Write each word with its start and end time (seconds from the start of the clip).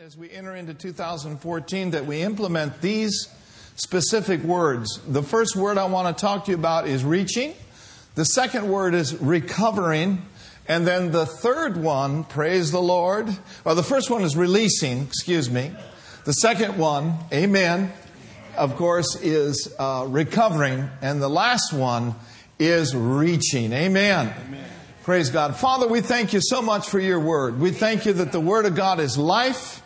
as 0.00 0.16
we 0.16 0.28
enter 0.32 0.56
into 0.56 0.74
2014 0.74 1.92
that 1.92 2.04
we 2.04 2.20
implement 2.20 2.80
these 2.80 3.28
specific 3.76 4.42
words. 4.42 5.00
The 5.06 5.22
first 5.22 5.54
word 5.54 5.78
I 5.78 5.84
want 5.84 6.16
to 6.16 6.20
talk 6.20 6.46
to 6.46 6.50
you 6.50 6.56
about 6.56 6.88
is 6.88 7.04
reaching. 7.04 7.54
The 8.16 8.24
second 8.24 8.68
word 8.68 8.94
is 8.94 9.14
recovering. 9.14 10.22
And 10.66 10.84
then 10.84 11.12
the 11.12 11.26
third 11.26 11.76
one, 11.76 12.24
praise 12.24 12.72
the 12.72 12.82
Lord. 12.82 13.28
Well, 13.62 13.76
the 13.76 13.84
first 13.84 14.10
one 14.10 14.22
is 14.22 14.36
releasing, 14.36 15.02
excuse 15.02 15.48
me. 15.48 15.70
The 16.24 16.32
second 16.32 16.76
one, 16.76 17.14
amen, 17.32 17.92
of 18.56 18.74
course, 18.74 19.14
is 19.22 19.72
uh, 19.78 20.06
recovering. 20.08 20.90
And 21.02 21.22
the 21.22 21.30
last 21.30 21.72
one 21.72 22.16
is 22.58 22.96
reaching. 22.96 23.72
Amen. 23.72 24.34
amen. 24.48 24.64
Praise 25.04 25.30
God. 25.30 25.54
Father, 25.54 25.86
we 25.86 26.00
thank 26.00 26.32
you 26.32 26.40
so 26.42 26.62
much 26.62 26.88
for 26.88 26.98
your 26.98 27.20
word. 27.20 27.60
We 27.60 27.70
thank 27.70 28.06
you 28.06 28.14
that 28.14 28.32
the 28.32 28.40
word 28.40 28.66
of 28.66 28.74
God 28.74 28.98
is 28.98 29.16
life. 29.16 29.82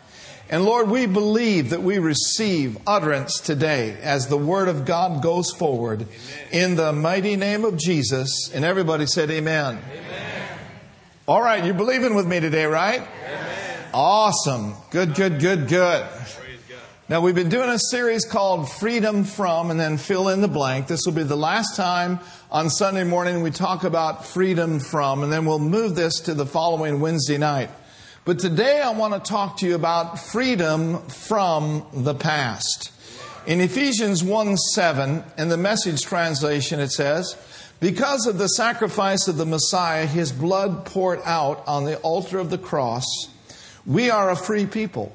And 0.51 0.65
Lord, 0.65 0.89
we 0.89 1.05
believe 1.05 1.69
that 1.69 1.83
we 1.83 1.99
receive 1.99 2.77
utterance 2.87 3.39
today 3.39 3.97
as 4.01 4.27
the 4.27 4.37
word 4.37 4.67
of 4.67 4.83
God 4.83 5.21
goes 5.21 5.51
forward 5.51 6.01
amen. 6.01 6.47
in 6.51 6.75
the 6.75 6.91
mighty 6.91 7.35
name 7.35 7.65
of 7.65 7.77
Jesus. 7.77 8.49
And 8.51 8.65
everybody 8.65 9.05
said, 9.05 9.29
Amen. 9.29 9.79
amen. 9.91 10.57
All 11.27 11.43
right, 11.43 11.63
you're 11.63 11.75
believing 11.75 12.15
with 12.15 12.25
me 12.25 12.39
today, 12.39 12.65
right? 12.65 13.01
Amen. 13.01 13.85
Awesome. 13.93 14.73
Good, 14.89 15.13
good, 15.13 15.39
good, 15.39 15.67
good. 15.67 16.07
Now, 17.09 17.21
we've 17.21 17.33
been 17.33 17.49
doing 17.49 17.69
a 17.69 17.79
series 17.79 18.23
called 18.23 18.71
Freedom 18.71 19.23
From, 19.23 19.71
and 19.71 19.79
then 19.79 19.97
fill 19.97 20.29
in 20.29 20.41
the 20.41 20.47
blank. 20.47 20.85
This 20.85 21.01
will 21.07 21.13
be 21.13 21.23
the 21.23 21.35
last 21.35 21.75
time 21.75 22.19
on 22.51 22.69
Sunday 22.69 23.03
morning 23.03 23.41
we 23.41 23.49
talk 23.49 23.83
about 23.83 24.25
freedom 24.25 24.79
from, 24.79 25.23
and 25.23 25.33
then 25.33 25.45
we'll 25.45 25.57
move 25.57 25.95
this 25.95 26.19
to 26.21 26.35
the 26.35 26.45
following 26.45 26.99
Wednesday 26.99 27.39
night. 27.39 27.71
But 28.29 28.37
today 28.37 28.79
I 28.79 28.91
want 28.91 29.15
to 29.15 29.27
talk 29.27 29.57
to 29.57 29.65
you 29.65 29.73
about 29.73 30.19
freedom 30.19 30.99
from 31.07 31.83
the 31.91 32.13
past. 32.13 32.91
In 33.47 33.59
Ephesians 33.59 34.23
1 34.23 34.55
7, 34.55 35.23
in 35.39 35.49
the 35.49 35.57
message 35.57 36.03
translation, 36.03 36.79
it 36.79 36.91
says, 36.91 37.35
Because 37.79 38.27
of 38.27 38.37
the 38.37 38.49
sacrifice 38.49 39.27
of 39.27 39.37
the 39.37 39.47
Messiah, 39.47 40.05
his 40.05 40.31
blood 40.31 40.85
poured 40.85 41.21
out 41.25 41.63
on 41.67 41.85
the 41.85 41.97
altar 42.01 42.37
of 42.37 42.51
the 42.51 42.59
cross, 42.59 43.03
we 43.83 44.11
are 44.11 44.29
a 44.29 44.35
free 44.35 44.67
people 44.67 45.11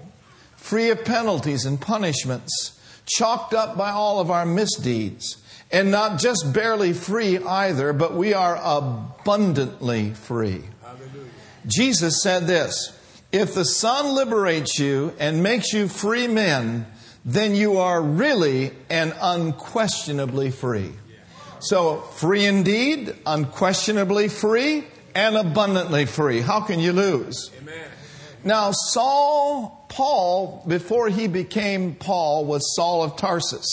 free 0.56 0.90
of 0.90 1.04
penalties 1.04 1.64
and 1.64 1.80
punishments, 1.80 2.80
chalked 3.06 3.54
up 3.54 3.78
by 3.78 3.90
all 3.92 4.18
of 4.18 4.32
our 4.32 4.44
misdeeds. 4.44 5.36
And 5.70 5.92
not 5.92 6.18
just 6.18 6.52
barely 6.52 6.92
free 6.92 7.38
either, 7.38 7.92
but 7.92 8.14
we 8.14 8.34
are 8.34 8.58
abundantly 8.60 10.10
free. 10.10 10.64
Hallelujah. 10.82 11.30
Jesus 11.68 12.20
said 12.20 12.48
this 12.48 13.00
If 13.34 13.52
the 13.54 13.64
Son 13.64 14.14
liberates 14.14 14.78
you 14.78 15.12
and 15.18 15.42
makes 15.42 15.72
you 15.72 15.88
free 15.88 16.28
men, 16.28 16.86
then 17.24 17.56
you 17.56 17.78
are 17.78 18.00
really 18.00 18.70
and 18.88 19.12
unquestionably 19.20 20.52
free. 20.52 20.92
So, 21.58 22.02
free 22.02 22.44
indeed, 22.44 23.12
unquestionably 23.26 24.28
free, 24.28 24.84
and 25.16 25.36
abundantly 25.36 26.06
free. 26.06 26.42
How 26.42 26.60
can 26.60 26.78
you 26.78 26.92
lose? 26.92 27.50
Amen. 27.60 27.88
Now, 28.44 28.70
Saul 28.70 29.84
Paul, 29.88 30.62
before 30.68 31.08
he 31.08 31.26
became 31.26 31.96
Paul, 31.96 32.44
was 32.44 32.76
Saul 32.76 33.02
of 33.02 33.16
Tarsus. 33.16 33.66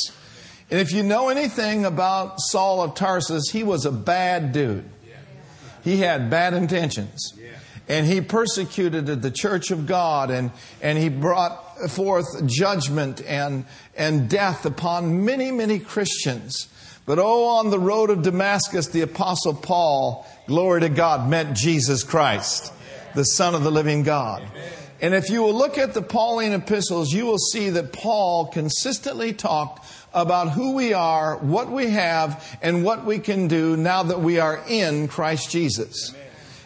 And 0.72 0.80
if 0.80 0.92
you 0.92 1.04
know 1.04 1.30
anything 1.30 1.86
about 1.86 2.40
Saul 2.40 2.82
of 2.82 2.96
Tarsus, 2.96 3.52
he 3.52 3.62
was 3.62 3.86
a 3.86 3.92
bad 3.92 4.54
dude. 4.54 4.90
He 5.84 5.98
had 5.98 6.32
bad 6.32 6.56
intentions. 6.56 7.34
And 7.92 8.08
he 8.08 8.22
persecuted 8.22 9.06
the 9.06 9.30
church 9.30 9.70
of 9.70 9.86
God 9.86 10.32
and, 10.32 10.52
and 10.82 10.98
he 10.98 11.10
brought 11.10 11.90
forth 11.90 12.46
judgment 12.46 13.22
and, 13.28 13.66
and 13.98 14.30
death 14.30 14.66
upon 14.66 15.26
many, 15.26 15.52
many 15.52 15.78
Christians. 15.78 16.70
But 17.06 17.20
oh, 17.20 17.58
on 17.58 17.70
the 17.70 17.80
road 17.80 18.10
of 18.10 18.22
Damascus, 18.22 18.88
the 18.88 19.02
apostle 19.02 19.54
Paul, 19.54 20.26
glory 20.48 20.80
to 20.80 20.88
God, 20.88 21.30
met 21.30 21.54
Jesus 21.54 22.04
Christ, 22.04 22.72
the 23.14 23.26
Son 23.26 23.56
of 23.56 23.64
the 23.64 23.72
living 23.72 24.04
God. 24.04 24.42
And 25.02 25.14
if 25.14 25.30
you 25.30 25.42
will 25.42 25.54
look 25.54 25.78
at 25.78 25.94
the 25.94 26.02
Pauline 26.02 26.54
epistles, 26.54 27.12
you 27.12 27.26
will 27.26 27.40
see 27.40 27.72
that 27.72 27.92
Paul 27.92 28.46
consistently 28.54 29.34
talked 29.34 29.86
about 30.14 30.52
who 30.52 30.76
we 30.76 30.94
are, 30.94 31.36
what 31.40 31.70
we 31.70 31.88
have, 31.88 32.58
and 32.62 32.86
what 32.86 33.04
we 33.04 33.20
can 33.20 33.50
do 33.50 33.76
now 33.76 34.04
that 34.04 34.22
we 34.22 34.40
are 34.40 34.64
in 34.70 35.10
Christ 35.10 35.52
Jesus. 35.52 36.16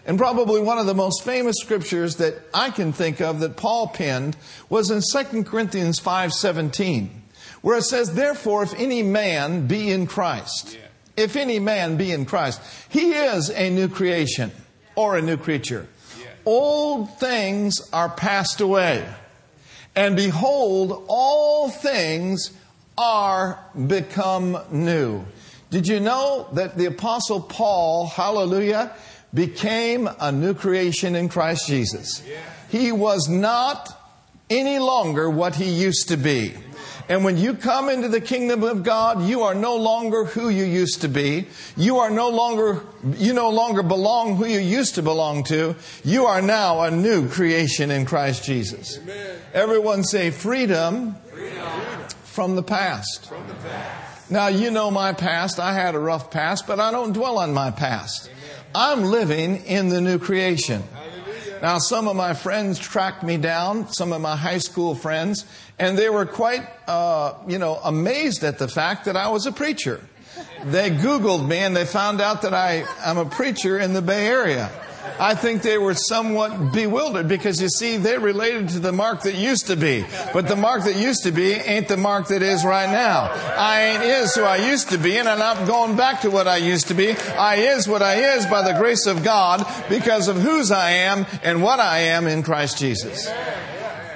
And 0.05 0.17
probably 0.17 0.61
one 0.61 0.77
of 0.77 0.85
the 0.85 0.93
most 0.93 1.23
famous 1.23 1.55
scriptures 1.59 2.17
that 2.17 2.35
I 2.53 2.69
can 2.69 2.93
think 2.93 3.21
of 3.21 3.39
that 3.39 3.57
Paul 3.57 3.87
penned 3.87 4.37
was 4.69 4.91
in 4.91 5.01
2 5.01 5.45
Corinthians 5.45 5.99
5:17, 5.99 7.23
where 7.61 7.77
it 7.77 7.83
says, 7.83 8.13
"Therefore 8.13 8.63
if 8.63 8.73
any 8.75 9.01
man 9.01 9.67
be 9.67 9.91
in 9.91 10.05
Christ, 10.05 10.73
yeah. 10.73 11.23
if 11.23 11.35
any 11.35 11.59
man 11.59 11.97
be 11.97 12.11
in 12.11 12.25
Christ, 12.25 12.61
he 12.87 13.13
is 13.13 13.49
a 13.49 13.69
new 13.69 13.87
creation 13.87 14.51
or 14.95 15.17
a 15.17 15.21
new 15.21 15.37
creature." 15.37 15.87
old 16.45 17.17
things 17.19 17.81
are 17.91 18.09
passed 18.09 18.61
away. 18.61 19.05
And 19.95 20.15
behold, 20.15 21.05
all 21.07 21.69
things 21.69 22.51
are 22.97 23.59
become 23.87 24.57
new. 24.71 25.25
Did 25.71 25.87
you 25.87 25.99
know 25.99 26.47
that 26.53 26.77
the 26.77 26.85
Apostle 26.85 27.41
Paul, 27.41 28.07
hallelujah, 28.07 28.95
became 29.35 30.09
a 30.19 30.31
new 30.31 30.53
creation 30.55 31.15
in 31.15 31.29
Christ 31.29 31.67
Jesus? 31.67 32.23
He 32.69 32.91
was 32.91 33.29
not 33.29 34.01
any 34.49 34.79
longer 34.79 35.29
what 35.29 35.55
he 35.55 35.69
used 35.69 36.07
to 36.09 36.17
be. 36.17 36.55
And 37.07 37.23
when 37.23 37.37
you 37.37 37.53
come 37.53 37.89
into 37.89 38.07
the 38.07 38.21
kingdom 38.21 38.63
of 38.63 38.81
God, 38.81 39.23
you 39.23 39.43
are 39.43 39.53
no 39.53 39.75
longer 39.75 40.25
who 40.25 40.49
you 40.49 40.63
used 40.63 41.01
to 41.01 41.07
be. 41.07 41.47
You 41.77 41.99
are 41.99 42.09
no 42.09 42.29
longer, 42.29 42.81
you 43.17 43.33
no 43.33 43.51
longer 43.51 43.83
belong 43.83 44.37
who 44.37 44.45
you 44.45 44.59
used 44.59 44.95
to 44.95 45.03
belong 45.03 45.43
to. 45.45 45.75
You 46.03 46.25
are 46.25 46.41
now 46.41 46.81
a 46.81 46.89
new 46.89 47.29
creation 47.29 47.91
in 47.91 48.05
Christ 48.05 48.43
Jesus. 48.43 48.97
Amen. 48.97 49.37
Everyone 49.53 50.03
say 50.03 50.31
freedom, 50.31 51.15
freedom. 51.31 51.67
From, 52.23 52.55
the 52.55 52.63
past. 52.63 53.29
from 53.29 53.47
the 53.47 53.53
past. 53.53 54.31
Now, 54.31 54.47
you 54.47 54.71
know 54.71 54.89
my 54.89 55.13
past. 55.13 55.59
I 55.59 55.73
had 55.73 55.93
a 55.93 55.99
rough 55.99 56.31
past, 56.31 56.65
but 56.65 56.79
I 56.79 56.89
don't 56.91 57.13
dwell 57.13 57.37
on 57.37 57.53
my 57.53 57.69
past. 57.69 58.31
I'm 58.75 59.03
living 59.03 59.65
in 59.65 59.87
the 59.87 60.01
new 60.01 60.19
creation. 60.19 60.83
Now, 61.61 61.77
some 61.77 62.09
of 62.09 62.17
my 62.17 62.33
friends 62.33 62.77
tracked 62.77 63.23
me 63.23 63.37
down, 63.37 63.87
some 63.87 64.11
of 64.11 64.19
my 64.19 64.35
high 64.35 64.57
school 64.57 64.95
friends, 64.95 65.45
and 65.79 65.97
they 65.97 66.09
were 66.09 66.25
quite, 66.25 66.67
uh, 66.85 67.35
you 67.47 67.57
know, 67.57 67.79
amazed 67.85 68.43
at 68.43 68.59
the 68.59 68.67
fact 68.67 69.05
that 69.05 69.15
I 69.15 69.29
was 69.29 69.45
a 69.45 69.53
preacher. 69.53 70.01
They 70.65 70.91
Googled 70.91 71.47
me 71.47 71.59
and 71.59 71.73
they 71.73 71.85
found 71.85 72.19
out 72.19 72.41
that 72.41 72.53
I 72.53 72.85
am 72.99 73.17
a 73.17 73.25
preacher 73.25 73.79
in 73.79 73.93
the 73.93 74.01
Bay 74.01 74.27
Area. 74.27 74.69
I 75.19 75.35
think 75.35 75.61
they 75.61 75.77
were 75.77 75.93
somewhat 75.93 76.73
bewildered 76.73 77.27
because 77.27 77.61
you 77.61 77.69
see, 77.69 77.97
they 77.97 78.17
related 78.17 78.69
to 78.69 78.79
the 78.79 78.91
Mark 78.91 79.21
that 79.23 79.35
used 79.35 79.67
to 79.67 79.75
be. 79.75 80.05
But 80.33 80.47
the 80.47 80.55
Mark 80.55 80.83
that 80.83 80.95
used 80.95 81.23
to 81.23 81.31
be 81.31 81.53
ain't 81.53 81.87
the 81.87 81.97
Mark 81.97 82.27
that 82.27 82.41
is 82.41 82.65
right 82.65 82.89
now. 82.89 83.31
I 83.57 83.81
ain't 83.81 84.03
is 84.03 84.35
who 84.35 84.43
I 84.43 84.57
used 84.57 84.89
to 84.89 84.97
be, 84.97 85.17
and 85.17 85.27
I'm 85.27 85.39
not 85.39 85.67
going 85.67 85.95
back 85.95 86.21
to 86.21 86.31
what 86.31 86.47
I 86.47 86.57
used 86.57 86.87
to 86.89 86.93
be. 86.93 87.11
I 87.11 87.55
is 87.55 87.87
what 87.87 88.01
I 88.01 88.35
is 88.35 88.45
by 88.45 88.61
the 88.61 88.77
grace 88.77 89.05
of 89.05 89.23
God 89.23 89.65
because 89.89 90.27
of 90.27 90.41
whose 90.41 90.71
I 90.71 90.91
am 90.91 91.25
and 91.43 91.63
what 91.63 91.79
I 91.79 91.99
am 91.99 92.27
in 92.27 92.43
Christ 92.43 92.77
Jesus. 92.77 93.27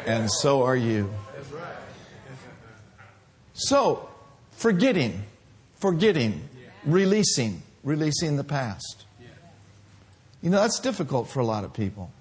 And 0.06 0.30
so 0.32 0.64
are 0.64 0.76
you. 0.76 1.14
So, 3.54 4.10
forgetting, 4.52 5.24
forgetting, 5.76 6.48
releasing, 6.86 7.62
releasing 7.84 8.38
the 8.38 8.44
past. 8.44 9.06
You 10.42 10.50
know, 10.50 10.62
that's 10.62 10.80
difficult 10.80 11.30
for 11.30 11.40
a 11.40 11.46
lot 11.46 11.64
of 11.64 11.74
people. 11.74 12.12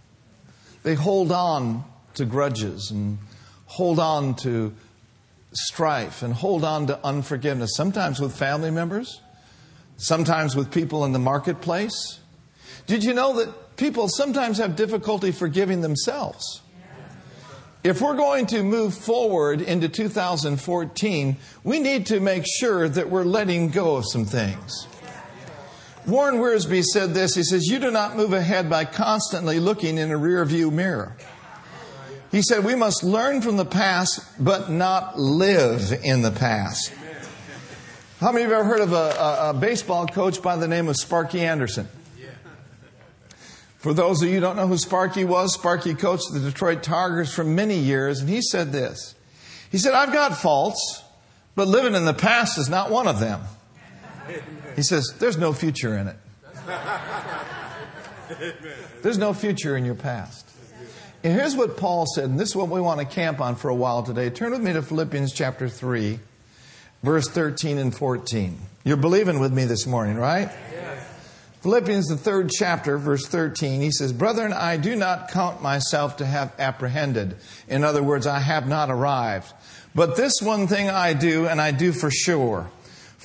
They 0.82 0.94
hold 0.94 1.30
on 1.30 1.84
to 2.14 2.24
grudges 2.24 2.90
and 2.90 3.18
hold 3.66 3.98
on 3.98 4.34
to 4.36 4.74
strife 5.52 6.22
and 6.22 6.34
hold 6.34 6.64
on 6.64 6.86
to 6.88 6.98
unforgiveness, 7.04 7.72
sometimes 7.74 8.20
with 8.20 8.36
family 8.36 8.70
members, 8.70 9.20
sometimes 9.96 10.56
with 10.56 10.72
people 10.72 11.04
in 11.04 11.12
the 11.12 11.18
marketplace. 11.18 12.18
Did 12.86 13.04
you 13.04 13.14
know 13.14 13.36
that 13.36 13.76
people 13.76 14.08
sometimes 14.08 14.58
have 14.58 14.76
difficulty 14.76 15.30
forgiving 15.30 15.80
themselves? 15.80 16.62
If 17.84 18.02
we're 18.02 18.16
going 18.16 18.46
to 18.46 18.64
move 18.64 18.92
forward 18.92 19.60
into 19.60 19.88
2014, 19.88 21.36
we 21.62 21.78
need 21.78 22.06
to 22.06 22.18
make 22.18 22.44
sure 22.58 22.88
that 22.88 23.08
we're 23.08 23.24
letting 23.24 23.68
go 23.68 23.96
of 23.96 24.04
some 24.10 24.24
things. 24.24 24.88
Warren 26.08 26.36
Wiersbe 26.36 26.82
said 26.82 27.12
this. 27.12 27.34
He 27.34 27.42
says, 27.42 27.66
You 27.66 27.78
do 27.78 27.90
not 27.90 28.16
move 28.16 28.32
ahead 28.32 28.70
by 28.70 28.84
constantly 28.86 29.60
looking 29.60 29.98
in 29.98 30.10
a 30.10 30.16
rear 30.16 30.44
view 30.44 30.70
mirror. 30.70 31.16
He 32.30 32.42
said, 32.42 32.64
We 32.64 32.74
must 32.74 33.04
learn 33.04 33.42
from 33.42 33.56
the 33.56 33.66
past, 33.66 34.20
but 34.42 34.70
not 34.70 35.18
live 35.18 35.92
in 36.02 36.22
the 36.22 36.30
past. 36.30 36.92
How 38.20 38.32
many 38.32 38.44
of 38.44 38.50
you 38.50 38.56
have 38.56 38.64
ever 38.64 38.68
heard 38.68 38.80
of 38.80 38.92
a, 38.92 38.96
a, 38.96 39.50
a 39.50 39.54
baseball 39.54 40.06
coach 40.06 40.42
by 40.42 40.56
the 40.56 40.66
name 40.66 40.88
of 40.88 40.96
Sparky 40.96 41.40
Anderson? 41.40 41.88
For 43.76 43.94
those 43.94 44.22
of 44.22 44.28
you 44.28 44.34
who 44.34 44.40
don't 44.40 44.56
know 44.56 44.66
who 44.66 44.76
Sparky 44.76 45.24
was, 45.24 45.54
Sparky 45.54 45.94
coached 45.94 46.32
the 46.32 46.40
Detroit 46.40 46.82
Tigers 46.82 47.32
for 47.32 47.44
many 47.44 47.76
years, 47.76 48.20
and 48.20 48.28
he 48.28 48.42
said 48.42 48.72
this. 48.72 49.14
He 49.70 49.78
said, 49.78 49.94
I've 49.94 50.12
got 50.12 50.36
faults, 50.36 51.04
but 51.54 51.68
living 51.68 51.94
in 51.94 52.04
the 52.04 52.14
past 52.14 52.58
is 52.58 52.68
not 52.68 52.90
one 52.90 53.06
of 53.06 53.20
them. 53.20 53.40
He 54.78 54.84
says, 54.84 55.12
There's 55.18 55.36
no 55.36 55.52
future 55.52 55.98
in 55.98 56.06
it. 56.06 56.16
There's 59.02 59.18
no 59.18 59.34
future 59.34 59.76
in 59.76 59.84
your 59.84 59.96
past. 59.96 60.48
And 61.24 61.32
here's 61.32 61.56
what 61.56 61.76
Paul 61.76 62.06
said, 62.06 62.26
and 62.26 62.38
this 62.38 62.50
is 62.50 62.56
what 62.56 62.68
we 62.68 62.80
want 62.80 63.00
to 63.00 63.06
camp 63.06 63.40
on 63.40 63.56
for 63.56 63.70
a 63.70 63.74
while 63.74 64.04
today. 64.04 64.30
Turn 64.30 64.52
with 64.52 64.60
me 64.60 64.72
to 64.74 64.82
Philippians 64.82 65.32
chapter 65.32 65.68
3, 65.68 66.20
verse 67.02 67.28
13 67.28 67.76
and 67.78 67.92
14. 67.92 68.56
You're 68.84 68.96
believing 68.96 69.40
with 69.40 69.52
me 69.52 69.64
this 69.64 69.84
morning, 69.84 70.16
right? 70.16 70.48
Philippians, 71.62 72.06
the 72.06 72.16
third 72.16 72.48
chapter, 72.48 72.98
verse 72.98 73.26
13, 73.26 73.80
he 73.80 73.90
says, 73.90 74.12
Brethren, 74.12 74.52
I 74.52 74.76
do 74.76 74.94
not 74.94 75.32
count 75.32 75.60
myself 75.60 76.18
to 76.18 76.24
have 76.24 76.54
apprehended. 76.56 77.34
In 77.66 77.82
other 77.82 78.04
words, 78.04 78.28
I 78.28 78.38
have 78.38 78.68
not 78.68 78.90
arrived. 78.90 79.52
But 79.92 80.14
this 80.14 80.34
one 80.40 80.68
thing 80.68 80.88
I 80.88 81.14
do, 81.14 81.48
and 81.48 81.60
I 81.60 81.72
do 81.72 81.90
for 81.90 82.12
sure, 82.12 82.70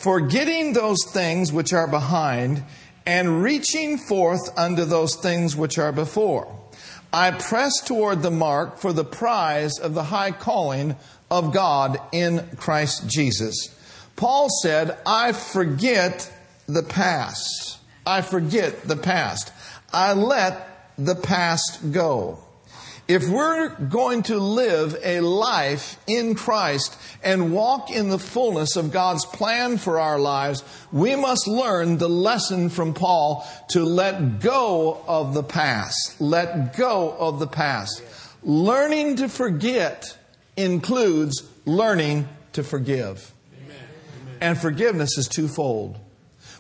forgetting 0.04 0.74
those 0.74 1.06
things 1.06 1.54
which 1.54 1.72
are 1.72 1.88
behind, 1.88 2.62
and 3.06 3.42
reaching 3.42 3.98
forth 3.98 4.58
unto 4.58 4.84
those 4.84 5.16
things 5.16 5.56
which 5.56 5.78
are 5.78 5.94
before. 5.94 6.54
I 7.14 7.32
press 7.32 7.80
toward 7.86 8.22
the 8.22 8.32
mark 8.32 8.80
for 8.80 8.92
the 8.92 9.06
prize 9.06 9.80
of 9.80 9.94
the 9.94 10.04
high 10.04 10.32
calling 10.32 10.98
of 11.32 11.54
God 11.54 12.00
in 12.12 12.46
Christ 12.58 13.08
Jesus. 13.08 13.70
Paul 14.18 14.50
said, 14.62 14.98
I 15.06 15.32
forget 15.32 16.30
the 16.68 16.84
past. 16.84 17.78
I 18.06 18.22
forget 18.22 18.84
the 18.84 18.98
past. 18.98 19.54
I 19.94 20.14
let 20.14 20.92
the 20.98 21.16
past 21.16 21.94
go. 21.94 22.40
If 23.06 23.28
we're 23.28 23.70
going 23.76 24.24
to 24.24 24.38
live 24.38 24.96
a 25.04 25.20
life 25.20 25.98
in 26.08 26.36
Christ 26.36 26.98
and 27.22 27.52
walk 27.52 27.92
in 27.92 28.08
the 28.08 28.18
fullness 28.18 28.78
of 28.78 28.94
God's 28.94 29.26
plan 29.26 29.78
for 29.78 30.00
our 30.00 30.18
lives, 30.18 30.64
we 30.92 31.18
must 31.18 31.46
learn 31.46 31.98
the 31.98 32.08
lesson 32.08 32.70
from 32.70 32.94
Paul 32.94 33.46
to 33.70 33.84
let 33.84 34.40
go 34.40 35.04
of 35.06 35.34
the 35.34 35.44
past. 35.44 36.22
Let 36.22 36.78
go 36.78 37.14
of 37.20 37.40
the 37.40 37.48
past. 37.48 38.02
Learning 38.42 39.18
to 39.18 39.28
forget 39.28 40.18
includes 40.56 41.44
learning 41.66 42.30
to 42.54 42.64
forgive. 42.64 43.34
And 44.40 44.58
forgiveness 44.58 45.18
is 45.18 45.28
twofold. 45.28 45.98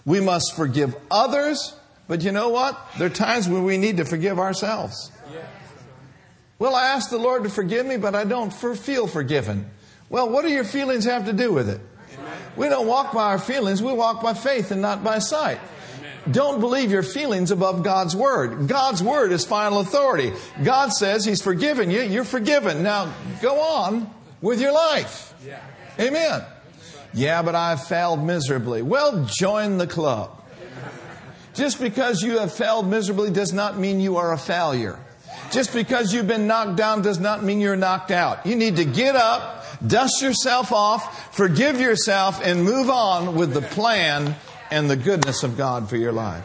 We 0.05 0.19
must 0.19 0.55
forgive 0.57 0.93
others, 1.09 1.73
but 2.09 2.21
you 2.21 2.33
know 2.33 2.49
what? 2.49 2.77
There 2.97 3.07
are 3.07 3.09
times 3.09 3.47
when 3.47 3.63
we 3.63 3.77
need 3.77 3.95
to 3.97 4.05
forgive 4.05 4.39
ourselves. 4.39 5.09
Well, 6.59 6.75
I 6.75 6.87
asked 6.87 7.09
the 7.09 7.17
Lord 7.17 7.43
to 7.43 7.49
forgive 7.49 7.85
me, 7.85 7.97
but 7.97 8.15
I 8.15 8.23
don't 8.23 8.53
feel 8.53 9.07
forgiven. 9.07 9.69
Well, 10.09 10.29
what 10.29 10.43
do 10.43 10.49
your 10.49 10.63
feelings 10.63 11.05
have 11.05 11.25
to 11.25 11.33
do 11.33 11.51
with 11.51 11.69
it? 11.69 11.81
We 12.55 12.69
don't 12.69 12.87
walk 12.87 13.13
by 13.13 13.31
our 13.31 13.39
feelings, 13.39 13.81
we 13.81 13.93
walk 13.93 14.21
by 14.21 14.33
faith 14.33 14.71
and 14.71 14.81
not 14.81 15.03
by 15.03 15.19
sight. 15.19 15.59
Don't 16.29 16.61
believe 16.61 16.89
your 16.89 17.03
feelings 17.03 17.51
above 17.51 17.83
God's 17.83 18.15
word. 18.15 18.67
God's 18.67 19.03
word 19.03 19.31
is 19.31 19.43
final 19.43 19.79
authority. 19.79 20.31
God 20.63 20.93
says 20.93 21.25
He's 21.25 21.41
forgiven 21.41 21.91
you, 21.91 22.01
you're 22.01 22.23
forgiven. 22.23 22.83
Now, 22.83 23.13
go 23.41 23.59
on 23.59 24.09
with 24.41 24.61
your 24.61 24.71
life. 24.71 25.33
Amen. 25.99 26.43
Yeah, 27.13 27.41
but 27.41 27.55
I've 27.55 27.85
failed 27.85 28.23
miserably. 28.23 28.81
Well, 28.81 29.25
join 29.25 29.77
the 29.77 29.87
club. 29.87 30.41
Just 31.53 31.79
because 31.79 32.21
you 32.21 32.39
have 32.39 32.53
failed 32.53 32.87
miserably 32.87 33.29
does 33.29 33.53
not 33.53 33.77
mean 33.77 33.99
you 33.99 34.17
are 34.17 34.31
a 34.31 34.37
failure. 34.37 34.99
Just 35.51 35.73
because 35.73 36.13
you've 36.13 36.27
been 36.27 36.47
knocked 36.47 36.75
down 36.75 37.01
does 37.01 37.19
not 37.19 37.43
mean 37.43 37.59
you're 37.59 37.75
knocked 37.75 38.11
out. 38.11 38.45
You 38.45 38.55
need 38.55 38.77
to 38.77 38.85
get 38.85 39.15
up, 39.15 39.65
dust 39.85 40.21
yourself 40.21 40.71
off, 40.71 41.35
forgive 41.35 41.79
yourself, 41.79 42.41
and 42.43 42.63
move 42.63 42.89
on 42.89 43.35
with 43.35 43.53
the 43.53 43.61
plan 43.61 44.35
and 44.71 44.89
the 44.89 44.95
goodness 44.95 45.43
of 45.43 45.57
God 45.57 45.89
for 45.89 45.97
your 45.97 46.11
life. 46.11 46.43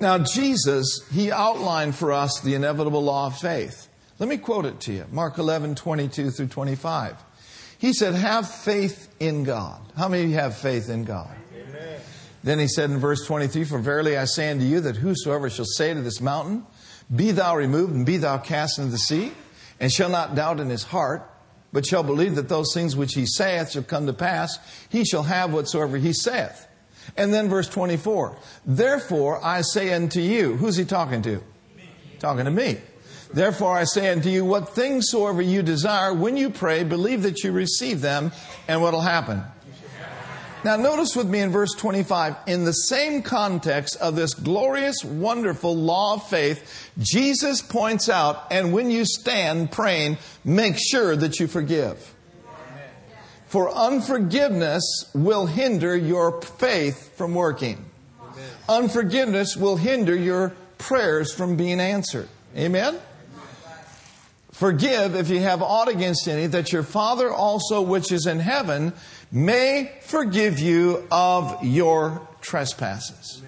Now, 0.00 0.18
Jesus, 0.18 1.00
he 1.12 1.30
outlined 1.30 1.94
for 1.94 2.12
us 2.12 2.40
the 2.40 2.54
inevitable 2.54 3.02
law 3.02 3.26
of 3.26 3.38
faith. 3.38 3.88
Let 4.18 4.28
me 4.28 4.36
quote 4.36 4.66
it 4.66 4.80
to 4.82 4.92
you 4.92 5.06
Mark 5.10 5.38
11, 5.38 5.74
22 5.74 6.30
through 6.30 6.48
25. 6.48 7.16
He 7.78 7.92
said, 7.92 8.14
Have 8.14 8.50
faith 8.50 9.14
in 9.20 9.44
God. 9.44 9.80
How 9.96 10.08
many 10.08 10.24
of 10.24 10.30
you 10.30 10.36
have 10.36 10.56
faith 10.56 10.88
in 10.88 11.04
God? 11.04 11.34
Amen. 11.54 12.00
Then 12.42 12.58
he 12.58 12.68
said 12.68 12.90
in 12.90 12.98
verse 12.98 13.26
23 13.26 13.64
For 13.64 13.78
verily 13.78 14.16
I 14.16 14.26
say 14.26 14.50
unto 14.50 14.64
you 14.64 14.80
that 14.80 14.96
whosoever 14.96 15.48
shall 15.50 15.64
say 15.64 15.94
to 15.94 16.00
this 16.02 16.20
mountain, 16.20 16.66
Be 17.14 17.32
thou 17.32 17.56
removed 17.56 17.94
and 17.94 18.06
be 18.06 18.16
thou 18.16 18.38
cast 18.38 18.78
into 18.78 18.92
the 18.92 18.98
sea, 18.98 19.32
and 19.80 19.92
shall 19.92 20.08
not 20.08 20.34
doubt 20.34 20.60
in 20.60 20.70
his 20.70 20.84
heart, 20.84 21.28
but 21.72 21.84
shall 21.84 22.02
believe 22.02 22.36
that 22.36 22.48
those 22.48 22.72
things 22.72 22.96
which 22.96 23.14
he 23.14 23.26
saith 23.26 23.72
shall 23.72 23.82
come 23.82 24.06
to 24.06 24.12
pass, 24.12 24.58
he 24.88 25.04
shall 25.04 25.24
have 25.24 25.52
whatsoever 25.52 25.96
he 25.96 26.12
saith. 26.12 26.68
And 27.16 27.34
then 27.34 27.48
verse 27.48 27.68
24 27.68 28.36
Therefore 28.64 29.44
I 29.44 29.60
say 29.60 29.92
unto 29.92 30.20
you, 30.20 30.56
who's 30.56 30.76
he 30.76 30.84
talking 30.84 31.22
to? 31.22 31.42
Me. 31.76 31.88
Talking 32.18 32.44
to 32.44 32.50
me. 32.50 32.78
Therefore 33.32 33.76
I 33.76 33.84
say 33.84 34.10
unto 34.12 34.28
you, 34.28 34.44
what 34.44 34.70
things 34.70 35.10
soever 35.10 35.42
you 35.42 35.62
desire, 35.62 36.14
when 36.14 36.36
you 36.36 36.50
pray, 36.50 36.84
believe 36.84 37.22
that 37.24 37.42
you 37.42 37.50
receive 37.50 38.00
them, 38.00 38.30
and 38.68 38.80
what'll 38.80 39.00
happen? 39.00 39.42
Now, 40.64 40.76
notice 40.76 41.14
with 41.14 41.28
me 41.28 41.40
in 41.40 41.50
verse 41.50 41.74
25, 41.74 42.36
in 42.46 42.64
the 42.64 42.72
same 42.72 43.20
context 43.20 43.98
of 44.00 44.16
this 44.16 44.32
glorious, 44.32 45.04
wonderful 45.04 45.76
law 45.76 46.14
of 46.14 46.26
faith, 46.26 46.90
Jesus 46.98 47.60
points 47.60 48.08
out, 48.08 48.46
and 48.50 48.72
when 48.72 48.90
you 48.90 49.04
stand 49.04 49.70
praying, 49.70 50.16
make 50.42 50.76
sure 50.78 51.14
that 51.16 51.38
you 51.38 51.48
forgive. 51.48 52.14
For 53.44 53.70
unforgiveness 53.70 55.10
will 55.14 55.44
hinder 55.44 55.94
your 55.94 56.40
faith 56.40 57.14
from 57.14 57.34
working. 57.34 57.84
Unforgiveness 58.66 59.58
will 59.58 59.76
hinder 59.76 60.16
your 60.16 60.54
prayers 60.78 61.32
from 61.32 61.56
being 61.56 61.78
answered. 61.78 62.28
Amen? 62.56 62.98
Forgive 64.54 65.16
if 65.16 65.30
you 65.30 65.40
have 65.40 65.62
aught 65.62 65.88
against 65.88 66.28
any, 66.28 66.46
that 66.46 66.72
your 66.72 66.84
Father 66.84 67.28
also 67.28 67.82
which 67.82 68.12
is 68.12 68.24
in 68.26 68.38
heaven 68.38 68.92
may 69.34 69.92
forgive 70.00 70.58
you 70.58 71.06
of 71.10 71.62
your 71.62 72.26
trespasses. 72.40 73.42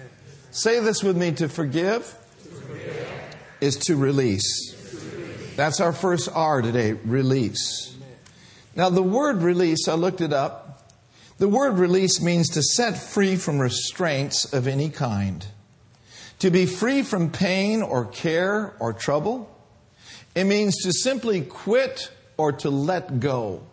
Say 0.51 0.79
this 0.79 1.01
with 1.01 1.17
me 1.17 1.31
to 1.33 1.49
forgive, 1.49 2.03
to 2.43 2.49
forgive. 2.49 3.09
is 3.61 3.75
to 3.77 3.95
release. 3.95 4.75
That's 5.55 5.79
our 5.79 5.93
first 5.93 6.29
R 6.31 6.61
today 6.61 6.93
release. 6.93 7.95
Now, 8.75 8.89
the 8.89 9.01
word 9.01 9.41
release, 9.41 9.87
I 9.87 9.95
looked 9.95 10.21
it 10.21 10.33
up. 10.33 10.91
The 11.39 11.47
word 11.47 11.79
release 11.79 12.21
means 12.21 12.49
to 12.49 12.61
set 12.61 12.97
free 12.97 13.35
from 13.35 13.57
restraints 13.57 14.53
of 14.53 14.67
any 14.67 14.89
kind, 14.89 15.45
to 16.39 16.51
be 16.51 16.67
free 16.67 17.01
from 17.01 17.31
pain 17.31 17.81
or 17.81 18.05
care 18.05 18.75
or 18.79 18.93
trouble 18.93 19.57
it 20.37 20.43
means 20.43 20.83
to 20.83 20.93
simply 20.93 21.41
quit 21.41 22.11
or 22.37 22.51
to 22.51 22.69
let 22.69 23.19
go. 23.19 23.63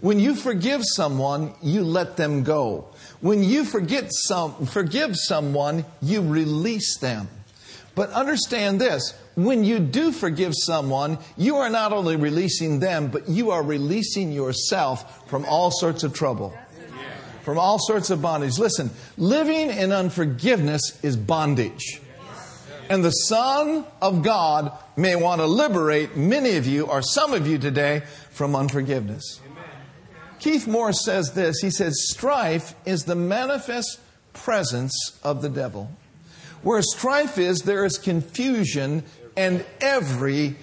When 0.00 0.18
you 0.18 0.34
forgive 0.34 0.82
someone, 0.84 1.54
you 1.62 1.84
let 1.84 2.16
them 2.16 2.42
go. 2.42 2.88
When 3.20 3.42
you 3.42 3.64
forget 3.64 4.08
some, 4.10 4.66
forgive 4.66 5.16
someone, 5.16 5.84
you 6.02 6.22
release 6.22 6.98
them. 6.98 7.28
But 7.94 8.10
understand 8.10 8.80
this 8.80 9.14
when 9.34 9.64
you 9.64 9.78
do 9.78 10.12
forgive 10.12 10.52
someone, 10.54 11.18
you 11.36 11.56
are 11.56 11.70
not 11.70 11.92
only 11.92 12.16
releasing 12.16 12.80
them, 12.80 13.08
but 13.08 13.28
you 13.28 13.50
are 13.50 13.62
releasing 13.62 14.32
yourself 14.32 15.28
from 15.28 15.44
all 15.44 15.70
sorts 15.70 16.04
of 16.04 16.12
trouble, 16.12 16.56
from 17.42 17.58
all 17.58 17.78
sorts 17.78 18.10
of 18.10 18.22
bondage. 18.22 18.58
Listen, 18.58 18.90
living 19.16 19.70
in 19.70 19.92
unforgiveness 19.92 20.98
is 21.02 21.16
bondage. 21.16 22.00
And 22.88 23.04
the 23.04 23.10
Son 23.10 23.84
of 24.02 24.22
God 24.22 24.72
may 24.96 25.16
want 25.16 25.40
to 25.40 25.46
liberate 25.46 26.16
many 26.16 26.56
of 26.56 26.66
you 26.66 26.86
or 26.86 27.00
some 27.00 27.32
of 27.32 27.46
you 27.46 27.58
today 27.58 28.02
from 28.30 28.54
unforgiveness. 28.54 29.40
Keith 30.44 30.66
Moore 30.66 30.92
says 30.92 31.32
this 31.32 31.60
He 31.60 31.70
says, 31.70 32.10
Strife 32.10 32.74
is 32.84 33.04
the 33.04 33.14
manifest 33.14 33.98
presence 34.34 35.18
of 35.24 35.40
the 35.40 35.48
devil. 35.48 35.90
Where 36.62 36.82
strife 36.82 37.38
is, 37.38 37.60
there 37.60 37.86
is 37.86 37.96
confusion 37.96 39.04
and 39.38 39.64
every 39.80 40.56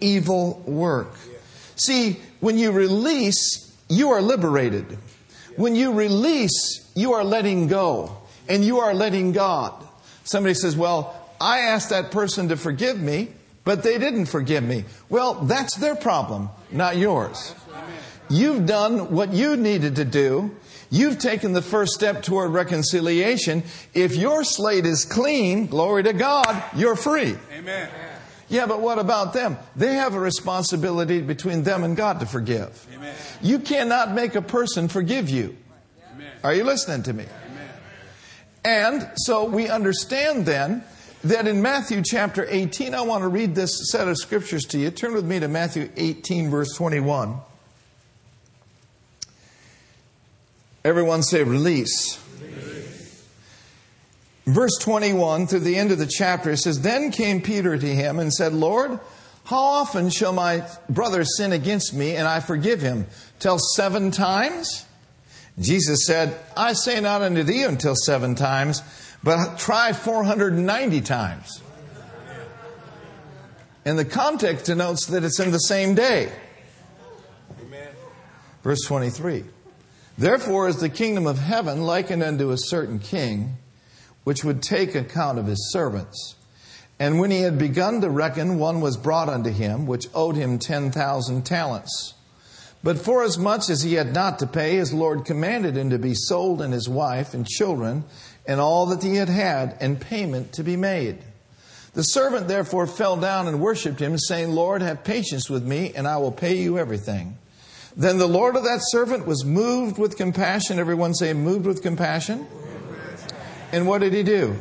evil 0.00 0.62
work. 0.66 1.12
See, 1.76 2.20
when 2.40 2.56
you 2.56 2.72
release, 2.72 3.70
you 3.90 4.12
are 4.12 4.22
liberated. 4.22 4.96
When 5.56 5.76
you 5.76 5.92
release, 5.92 6.90
you 6.94 7.12
are 7.12 7.24
letting 7.24 7.66
go 7.66 8.16
and 8.48 8.64
you 8.64 8.78
are 8.78 8.94
letting 8.94 9.32
God. 9.32 9.74
Somebody 10.24 10.54
says, 10.54 10.74
Well, 10.74 11.14
I 11.38 11.58
asked 11.58 11.90
that 11.90 12.12
person 12.12 12.48
to 12.48 12.56
forgive 12.56 12.98
me, 12.98 13.28
but 13.62 13.82
they 13.82 13.98
didn't 13.98 14.26
forgive 14.26 14.64
me. 14.64 14.86
Well, 15.10 15.34
that's 15.34 15.74
their 15.76 15.96
problem, 15.96 16.48
not 16.72 16.96
yours. 16.96 17.54
You've 18.30 18.66
done 18.66 19.10
what 19.12 19.32
you 19.32 19.56
needed 19.56 19.96
to 19.96 20.04
do. 20.04 20.54
You've 20.90 21.18
taken 21.18 21.52
the 21.52 21.62
first 21.62 21.92
step 21.92 22.22
toward 22.22 22.52
reconciliation. 22.52 23.62
If 23.94 24.16
your 24.16 24.44
slate 24.44 24.86
is 24.86 25.04
clean, 25.04 25.66
glory 25.66 26.02
to 26.04 26.12
God, 26.12 26.62
you're 26.74 26.96
free. 26.96 27.36
Amen. 27.52 27.90
Yeah, 28.48 28.66
but 28.66 28.80
what 28.80 28.98
about 28.98 29.34
them? 29.34 29.58
They 29.76 29.94
have 29.94 30.14
a 30.14 30.20
responsibility 30.20 31.20
between 31.20 31.64
them 31.64 31.84
and 31.84 31.96
God 31.96 32.20
to 32.20 32.26
forgive. 32.26 32.86
Amen. 32.94 33.14
You 33.42 33.58
cannot 33.58 34.12
make 34.12 34.34
a 34.34 34.42
person 34.42 34.88
forgive 34.88 35.28
you. 35.28 35.56
Amen. 36.14 36.32
Are 36.42 36.54
you 36.54 36.64
listening 36.64 37.02
to 37.02 37.12
me? 37.12 37.24
Amen. 37.24 37.68
And 38.64 39.10
so 39.16 39.44
we 39.44 39.68
understand 39.68 40.46
then 40.46 40.82
that 41.24 41.46
in 41.46 41.60
Matthew 41.60 42.02
chapter 42.02 42.46
18, 42.48 42.94
I 42.94 43.02
want 43.02 43.22
to 43.22 43.28
read 43.28 43.54
this 43.54 43.90
set 43.90 44.08
of 44.08 44.16
scriptures 44.16 44.64
to 44.66 44.78
you. 44.78 44.90
Turn 44.90 45.12
with 45.12 45.26
me 45.26 45.40
to 45.40 45.48
Matthew 45.48 45.90
18, 45.96 46.48
verse 46.48 46.74
21. 46.74 47.38
Everyone 50.84 51.22
say 51.22 51.42
release. 51.42 52.18
Verse 54.46 54.78
21 54.80 55.46
through 55.46 55.60
the 55.60 55.76
end 55.76 55.92
of 55.92 55.98
the 55.98 56.06
chapter, 56.06 56.50
it 56.50 56.56
says, 56.56 56.80
Then 56.80 57.10
came 57.10 57.42
Peter 57.42 57.76
to 57.76 57.86
him 57.86 58.18
and 58.18 58.32
said, 58.32 58.54
Lord, 58.54 58.98
how 59.44 59.56
often 59.56 60.08
shall 60.08 60.32
my 60.32 60.66
brother 60.88 61.24
sin 61.24 61.52
against 61.52 61.92
me 61.92 62.16
and 62.16 62.26
I 62.26 62.40
forgive 62.40 62.80
him? 62.80 63.06
Till 63.40 63.58
seven 63.58 64.10
times? 64.10 64.86
Jesus 65.58 66.06
said, 66.06 66.38
I 66.56 66.72
say 66.72 67.00
not 67.00 67.22
unto 67.22 67.42
thee 67.42 67.64
until 67.64 67.94
seven 67.94 68.34
times, 68.34 68.82
but 69.22 69.58
try 69.58 69.92
490 69.92 71.00
times. 71.02 71.62
And 73.84 73.98
the 73.98 74.04
context 74.04 74.66
denotes 74.66 75.06
that 75.06 75.24
it's 75.24 75.40
in 75.40 75.50
the 75.50 75.58
same 75.58 75.94
day. 75.94 76.32
Verse 78.62 78.80
23 78.86 79.44
Therefore 80.18 80.66
is 80.66 80.80
the 80.80 80.88
kingdom 80.88 81.28
of 81.28 81.38
heaven 81.38 81.82
likened 81.82 82.24
unto 82.24 82.50
a 82.50 82.58
certain 82.58 82.98
king, 82.98 83.56
which 84.24 84.42
would 84.42 84.62
take 84.62 84.96
account 84.96 85.38
of 85.38 85.46
his 85.46 85.70
servants. 85.70 86.34
And 86.98 87.20
when 87.20 87.30
he 87.30 87.42
had 87.42 87.56
begun 87.56 88.00
to 88.00 88.10
reckon, 88.10 88.58
one 88.58 88.80
was 88.80 88.96
brought 88.96 89.28
unto 89.28 89.50
him, 89.50 89.86
which 89.86 90.08
owed 90.12 90.34
him 90.34 90.58
ten 90.58 90.90
thousand 90.90 91.46
talents. 91.46 92.14
But 92.82 92.98
forasmuch 92.98 93.70
as 93.70 93.82
he 93.82 93.94
had 93.94 94.12
not 94.12 94.40
to 94.40 94.48
pay, 94.48 94.76
his 94.76 94.92
Lord 94.92 95.24
commanded 95.24 95.76
him 95.76 95.90
to 95.90 95.98
be 96.00 96.14
sold 96.14 96.60
and 96.60 96.72
his 96.72 96.88
wife 96.88 97.32
and 97.32 97.46
children 97.46 98.02
and 98.44 98.60
all 98.60 98.86
that 98.86 99.04
he 99.04 99.16
had 99.16 99.28
had, 99.28 99.76
and 99.80 100.00
payment 100.00 100.52
to 100.54 100.64
be 100.64 100.74
made. 100.76 101.18
The 101.94 102.02
servant 102.02 102.48
therefore 102.48 102.86
fell 102.86 103.16
down 103.16 103.46
and 103.46 103.60
worshipped 103.60 104.00
him, 104.00 104.18
saying, 104.18 104.50
Lord, 104.50 104.82
have 104.82 105.04
patience 105.04 105.48
with 105.48 105.64
me, 105.64 105.92
and 105.94 106.08
I 106.08 106.16
will 106.16 106.32
pay 106.32 106.56
you 106.56 106.78
everything. 106.78 107.36
Then 107.98 108.18
the 108.18 108.28
Lord 108.28 108.54
of 108.54 108.62
that 108.62 108.78
servant 108.80 109.26
was 109.26 109.44
moved 109.44 109.98
with 109.98 110.16
compassion. 110.16 110.78
Everyone 110.78 111.14
say, 111.14 111.32
moved 111.32 111.66
with 111.66 111.82
compassion. 111.82 112.46
And 113.72 113.88
what 113.88 114.02
did 114.02 114.12
he 114.12 114.22
do? 114.22 114.56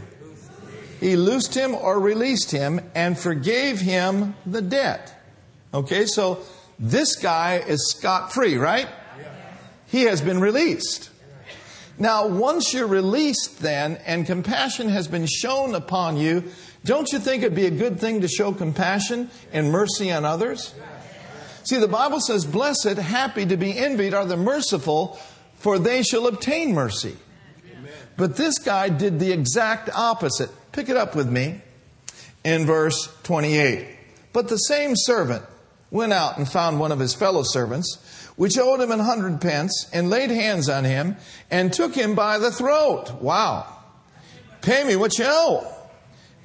He 0.99 1.15
loosed 1.15 1.53
him 1.53 1.75
or 1.75 1.99
released 1.99 2.49
him 2.49 2.81
and 2.95 3.17
forgave 3.17 3.79
him 3.79 4.35
the 4.47 4.63
debt. 4.63 5.13
Okay, 5.71 6.07
so 6.07 6.39
this 6.79 7.15
guy 7.15 7.57
is 7.57 7.91
scot 7.91 8.33
free, 8.33 8.57
right? 8.57 8.87
He 9.85 10.03
has 10.03 10.19
been 10.19 10.41
released. 10.41 11.11
Now, 11.99 12.27
once 12.27 12.73
you're 12.73 12.87
released, 12.87 13.59
then, 13.59 13.99
and 14.05 14.25
compassion 14.25 14.89
has 14.89 15.07
been 15.07 15.27
shown 15.27 15.75
upon 15.75 16.17
you, 16.17 16.43
don't 16.83 17.11
you 17.11 17.19
think 17.19 17.43
it'd 17.43 17.55
be 17.55 17.67
a 17.67 17.71
good 17.71 17.99
thing 17.99 18.21
to 18.21 18.27
show 18.27 18.51
compassion 18.51 19.29
and 19.53 19.71
mercy 19.71 20.11
on 20.11 20.25
others? 20.25 20.73
See, 21.67 21.79
the 21.79 21.87
Bible 21.89 22.21
says, 22.21 22.45
Blessed, 22.45 22.95
happy 22.97 23.45
to 23.45 23.57
be 23.57 23.77
envied 23.77 24.13
are 24.13 24.23
the 24.23 24.37
merciful, 24.37 25.19
for 25.55 25.77
they 25.77 26.01
shall 26.01 26.27
obtain 26.27 26.73
mercy. 26.73 27.17
But 28.15 28.37
this 28.37 28.57
guy 28.57 28.87
did 28.87 29.19
the 29.19 29.33
exact 29.33 29.89
opposite. 29.93 30.49
Pick 30.71 30.87
it 30.87 30.95
up 30.95 31.13
with 31.13 31.29
me 31.29 31.59
in 32.45 32.65
verse 32.65 33.13
28. 33.23 33.85
But 34.31 34.47
the 34.47 34.55
same 34.55 34.93
servant 34.95 35.43
went 35.91 36.13
out 36.13 36.37
and 36.37 36.47
found 36.47 36.79
one 36.79 36.93
of 36.93 36.99
his 36.99 37.13
fellow 37.13 37.43
servants 37.43 37.97
which 38.37 38.57
owed 38.57 38.79
him 38.79 38.91
an 38.91 39.01
hundred 39.01 39.41
pence, 39.41 39.89
and 39.91 40.09
laid 40.09 40.29
hands 40.29 40.69
on 40.69 40.85
him, 40.85 41.17
and 41.51 41.73
took 41.73 41.93
him 41.93 42.15
by 42.15 42.37
the 42.37 42.49
throat. 42.49 43.19
Wow. 43.19 43.67
Pay 44.61 44.85
me 44.85 44.95
what 44.95 45.19
you 45.19 45.25
owe. 45.27 45.69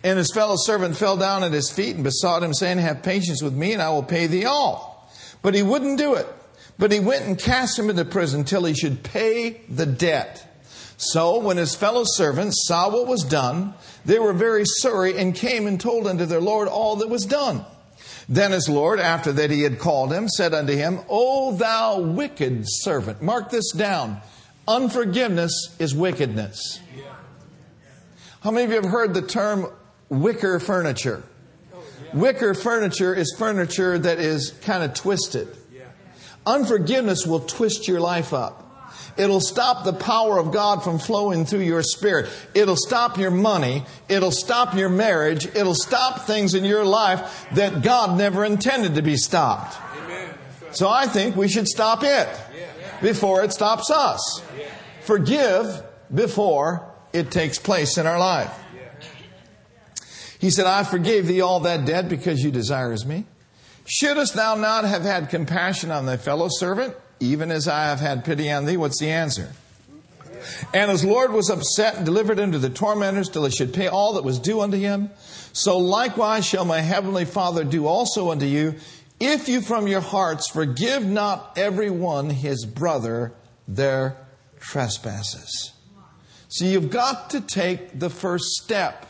And 0.03 0.19
his 0.19 0.33
fellow 0.35 0.57
servant 0.57 0.97
fell 0.97 1.17
down 1.17 1.45
at 1.45 1.53
his 1.53 1.71
feet 1.71 1.95
and 1.95 2.03
besought 2.03 2.43
him, 2.43 2.53
saying, 2.53 2.79
Have 2.79 3.05
patience 3.05 3.41
with 3.41 3.55
me, 3.55 3.73
and 3.73 3.81
I 3.81 3.91
will 3.91 4.03
pay 4.03 4.27
thee 4.27 4.47
all. 4.47 4.92
But 5.43 5.55
he 5.55 5.63
wouldn't 5.63 5.99
do 5.99 6.15
it. 6.15 6.27
But 6.79 6.93
he 6.93 7.01
went 7.01 7.27
and 7.27 7.39
cast 7.39 7.79
him 7.79 7.91
into 7.91 8.05
prison 8.05 8.45
till 8.45 8.65
he 8.65 8.75
should 8.75 9.03
pay 9.03 9.61
the 9.69 9.87
debt. 9.87 10.49
So 10.97 11.39
when 11.39 11.57
his 11.57 11.75
fellow 11.75 12.05
servants 12.05 12.65
saw 12.67 12.89
what 12.89 13.07
was 13.07 13.25
done, 13.25 13.75
they 14.05 14.19
were 14.19 14.33
very 14.33 14.65
sorry 14.65 15.19
and 15.19 15.35
came 15.35 15.67
and 15.67 15.81
told 15.81 16.07
unto 16.07 16.25
their 16.25 16.41
Lord 16.41 16.69
all 16.69 16.97
that 16.97 17.09
was 17.09 17.27
done. 17.27 17.65
Then 18.29 18.53
his 18.53 18.69
Lord, 18.69 19.01
after 19.01 19.33
that 19.33 19.51
he 19.51 19.63
had 19.63 19.79
called 19.79 20.13
him, 20.13 20.29
said 20.29 20.55
unto 20.55 20.75
him, 20.75 21.01
O 21.09 21.57
thou 21.57 22.01
wicked 22.01 22.63
servant. 22.65 23.21
Mark 23.21 23.51
this 23.51 23.73
down. 23.73 24.21
Unforgiveness 24.67 25.75
is 25.79 25.95
wickedness. 25.95 26.79
How 28.43 28.51
many 28.51 28.65
of 28.65 28.71
you 28.71 28.77
have 28.77 28.91
heard 28.91 29.15
the 29.15 29.23
term 29.23 29.67
wicker 30.09 30.61
furniture? 30.61 31.23
Wicker 32.15 32.55
furniture 32.55 33.15
is 33.15 33.35
furniture 33.39 33.99
that 33.99 34.19
is 34.19 34.51
kind 34.63 34.83
of 34.83 34.95
twisted. 34.95 35.49
Unforgiveness 36.45 37.27
will 37.27 37.41
twist 37.41 37.89
your 37.89 38.01
life 38.01 38.33
up. 38.33 38.59
It'll 39.17 39.41
stop 39.41 39.85
the 39.85 39.93
power 39.93 40.39
of 40.39 40.53
God 40.53 40.83
from 40.83 40.99
flowing 40.99 41.45
through 41.45 41.61
your 41.61 41.83
spirit. 41.83 42.31
It'll 42.55 42.77
stop 42.77 43.19
your 43.19 43.31
money. 43.31 43.85
It'll 44.09 44.31
stop 44.33 44.75
your 44.75 44.89
marriage. 44.89 45.47
It'll 45.47 45.75
stop 45.75 46.27
things 46.27 46.55
in 46.55 46.65
your 46.65 46.85
life 46.85 47.47
that 47.53 47.83
God 47.83 48.17
never 48.17 48.45
intended 48.45 48.95
to 48.95 49.03
be 49.03 49.17
stopped. 49.17 49.77
So 50.73 50.89
I 50.89 51.07
think 51.07 51.37
we 51.37 51.49
should 51.49 51.69
stop 51.69 52.03
it 52.03 52.29
before 53.03 53.45
it 53.45 53.53
stops 53.53 53.91
us. 53.91 54.43
Forgive 55.03 55.83
before 56.13 56.91
it 57.13 57.31
takes 57.31 57.59
place 57.59 57.99
in 57.99 58.07
our 58.07 58.19
life. 58.19 58.62
He 60.43 60.51
said, 60.51 60.67
I 60.67 60.83
forgave 60.83 61.29
thee 61.29 61.41
all 61.41 61.61
that 61.61 61.85
debt 61.85 62.09
because 62.09 62.43
you 62.43 62.51
desires 62.51 63.07
me. 63.07 63.27
Shouldest 63.87 64.35
thou 64.35 64.57
not 64.57 64.85
have 64.85 65.03
had 65.03 65.31
compassion 65.31 65.93
on 65.93 66.05
thy 66.05 66.17
fellow 66.17 66.49
servant, 66.51 66.97
even 67.21 67.53
as 67.53 67.69
I 67.69 67.85
have 67.85 68.01
had 68.01 68.25
pity 68.25 68.51
on 68.51 68.65
thee? 68.65 68.77
What's 68.77 68.99
the 68.99 69.09
answer? 69.09 69.53
And 70.75 70.91
his 70.91 71.05
Lord 71.05 71.33
was 71.33 71.49
upset 71.49 71.95
and 71.95 72.05
delivered 72.05 72.41
him 72.41 72.51
to 72.51 72.59
the 72.59 72.71
tormentors 72.71 73.29
till 73.29 73.45
he 73.45 73.53
should 73.53 73.73
pay 73.73 73.87
all 73.87 74.15
that 74.15 74.25
was 74.25 74.41
due 74.41 74.61
unto 74.61 74.77
him. 74.77 75.11
So 75.53 75.79
likewise 75.79 76.45
shall 76.45 76.65
my 76.65 76.81
heavenly 76.81 77.25
Father 77.25 77.63
do 77.63 77.87
also 77.87 78.33
unto 78.33 78.47
you, 78.47 78.75
if 79.21 79.49
you 79.49 79.61
from 79.61 79.87
your 79.87 80.01
hearts 80.01 80.51
forgive 80.51 81.07
not 81.07 81.57
every 81.57 81.91
one 81.91 82.31
his 82.31 82.67
brother 82.67 83.33
their 83.69 84.17
trespasses. 84.59 85.73
So 86.49 86.65
you've 86.65 86.91
got 86.91 87.31
to 87.31 87.41
take 87.41 87.97
the 87.97 88.11
first 88.11 88.47
step. 88.47 89.07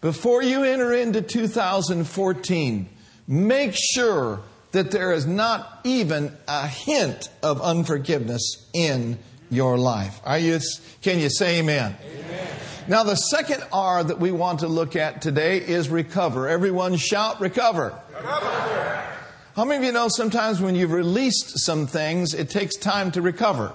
Before 0.00 0.42
you 0.42 0.64
enter 0.64 0.94
into 0.94 1.20
2014, 1.20 2.88
make 3.28 3.74
sure 3.74 4.40
that 4.72 4.90
there 4.90 5.12
is 5.12 5.26
not 5.26 5.80
even 5.84 6.34
a 6.48 6.66
hint 6.66 7.28
of 7.42 7.60
unforgiveness 7.60 8.68
in 8.72 9.18
your 9.50 9.76
life. 9.76 10.20
Are 10.24 10.38
you, 10.38 10.58
can 11.02 11.18
you 11.18 11.28
say 11.28 11.58
amen? 11.58 11.96
amen? 12.02 12.48
Now, 12.88 13.02
the 13.02 13.16
second 13.16 13.62
R 13.72 14.02
that 14.02 14.18
we 14.18 14.30
want 14.30 14.60
to 14.60 14.68
look 14.68 14.96
at 14.96 15.20
today 15.20 15.58
is 15.58 15.88
recover. 15.90 16.48
Everyone 16.48 16.96
shout 16.96 17.40
recover. 17.40 17.94
recover. 18.14 19.06
How 19.54 19.64
many 19.64 19.78
of 19.78 19.84
you 19.84 19.92
know 19.92 20.08
sometimes 20.08 20.62
when 20.62 20.76
you've 20.76 20.92
released 20.92 21.58
some 21.58 21.86
things, 21.86 22.32
it 22.32 22.48
takes 22.48 22.76
time 22.76 23.10
to 23.12 23.20
recover? 23.20 23.72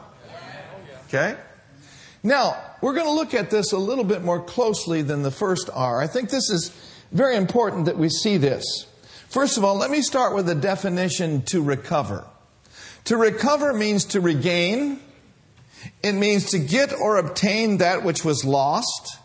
Okay? 1.07 1.35
Now, 2.25 2.57
we're 2.81 2.95
going 2.95 3.05
to 3.05 3.11
look 3.11 3.35
at 3.35 3.51
this 3.51 3.71
a 3.71 3.77
little 3.77 4.03
bit 4.03 4.23
more 4.23 4.41
closely 4.41 5.03
than 5.03 5.21
the 5.21 5.29
first 5.29 5.69
R. 5.71 6.01
I 6.01 6.07
think 6.07 6.31
this 6.31 6.49
is 6.49 6.75
very 7.11 7.35
important 7.35 7.85
that 7.85 7.97
we 7.99 8.09
see 8.09 8.37
this. 8.37 8.87
First 9.29 9.59
of 9.59 9.63
all, 9.63 9.75
let 9.75 9.91
me 9.91 10.01
start 10.01 10.33
with 10.33 10.47
the 10.47 10.55
definition 10.55 11.43
to 11.43 11.61
recover. 11.61 12.25
To 13.05 13.15
recover 13.15 13.73
means 13.73 14.05
to 14.05 14.21
regain, 14.21 15.01
it 16.01 16.13
means 16.13 16.49
to 16.49 16.57
get 16.57 16.91
or 16.99 17.17
obtain 17.17 17.77
that 17.77 18.03
which 18.03 18.25
was 18.25 18.43
lost, 18.43 19.19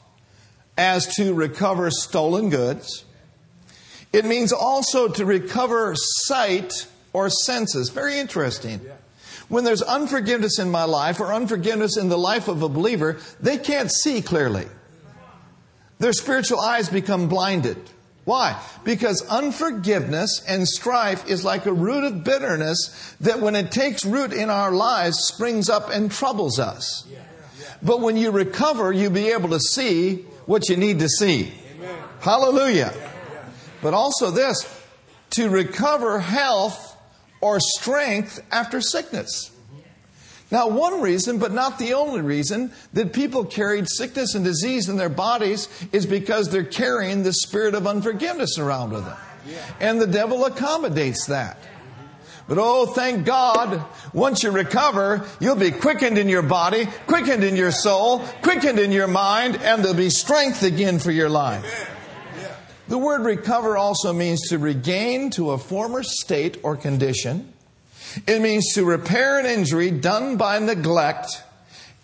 as 0.76 1.16
to 1.16 1.32
recover 1.32 1.90
stolen 1.90 2.50
goods. 2.50 3.06
It 4.12 4.26
means 4.26 4.52
also 4.52 5.08
to 5.08 5.24
recover 5.24 5.94
sight 5.96 6.86
or 7.14 7.30
senses. 7.30 7.88
Very 7.88 8.18
interesting. 8.18 8.82
When 9.50 9.64
there's 9.64 9.82
unforgiveness 9.82 10.60
in 10.60 10.70
my 10.70 10.84
life 10.84 11.18
or 11.18 11.34
unforgiveness 11.34 11.96
in 11.96 12.08
the 12.08 12.16
life 12.16 12.46
of 12.46 12.62
a 12.62 12.68
believer, 12.68 13.18
they 13.40 13.58
can't 13.58 13.90
see 13.90 14.22
clearly. 14.22 14.66
Their 15.98 16.12
spiritual 16.12 16.60
eyes 16.60 16.88
become 16.88 17.28
blinded. 17.28 17.76
Why? 18.24 18.62
Because 18.84 19.26
unforgiveness 19.28 20.40
and 20.46 20.68
strife 20.68 21.28
is 21.28 21.44
like 21.44 21.66
a 21.66 21.72
root 21.72 22.04
of 22.04 22.22
bitterness 22.22 23.16
that 23.20 23.40
when 23.40 23.56
it 23.56 23.72
takes 23.72 24.06
root 24.06 24.32
in 24.32 24.50
our 24.50 24.70
lives 24.70 25.18
springs 25.18 25.68
up 25.68 25.90
and 25.90 26.12
troubles 26.12 26.60
us. 26.60 27.06
But 27.82 28.00
when 28.00 28.16
you 28.16 28.30
recover, 28.30 28.92
you'll 28.92 29.10
be 29.10 29.32
able 29.32 29.48
to 29.48 29.58
see 29.58 30.26
what 30.46 30.68
you 30.68 30.76
need 30.76 31.00
to 31.00 31.08
see. 31.08 31.52
Hallelujah. 32.20 32.94
But 33.82 33.94
also 33.94 34.30
this, 34.30 34.80
to 35.30 35.48
recover 35.48 36.20
health 36.20 36.89
or 37.40 37.58
strength 37.60 38.44
after 38.50 38.80
sickness. 38.80 39.50
Now, 40.50 40.68
one 40.68 41.00
reason, 41.00 41.38
but 41.38 41.52
not 41.52 41.78
the 41.78 41.94
only 41.94 42.22
reason, 42.22 42.72
that 42.92 43.12
people 43.12 43.44
carried 43.44 43.88
sickness 43.88 44.34
and 44.34 44.44
disease 44.44 44.88
in 44.88 44.96
their 44.96 45.08
bodies 45.08 45.68
is 45.92 46.06
because 46.06 46.50
they're 46.50 46.64
carrying 46.64 47.22
the 47.22 47.32
spirit 47.32 47.74
of 47.74 47.86
unforgiveness 47.86 48.58
around 48.58 48.90
with 48.90 49.04
them. 49.04 49.16
And 49.78 50.00
the 50.00 50.08
devil 50.08 50.44
accommodates 50.44 51.26
that. 51.26 51.56
But 52.48 52.58
oh, 52.58 52.86
thank 52.86 53.24
God, 53.24 53.84
once 54.12 54.42
you 54.42 54.50
recover, 54.50 55.24
you'll 55.38 55.54
be 55.54 55.70
quickened 55.70 56.18
in 56.18 56.28
your 56.28 56.42
body, 56.42 56.86
quickened 57.06 57.44
in 57.44 57.54
your 57.54 57.70
soul, 57.70 58.18
quickened 58.42 58.80
in 58.80 58.90
your 58.90 59.06
mind, 59.06 59.54
and 59.62 59.84
there'll 59.84 59.96
be 59.96 60.10
strength 60.10 60.64
again 60.64 60.98
for 60.98 61.12
your 61.12 61.28
life. 61.28 61.88
The 62.90 62.98
word 62.98 63.22
recover 63.22 63.78
also 63.78 64.12
means 64.12 64.50
to 64.50 64.58
regain 64.58 65.30
to 65.30 65.52
a 65.52 65.58
former 65.58 66.02
state 66.02 66.58
or 66.62 66.76
condition 66.76 67.54
it 68.26 68.40
means 68.40 68.72
to 68.74 68.84
repair 68.84 69.38
an 69.38 69.46
injury 69.46 69.90
done 69.90 70.36
by 70.36 70.58
neglect 70.58 71.42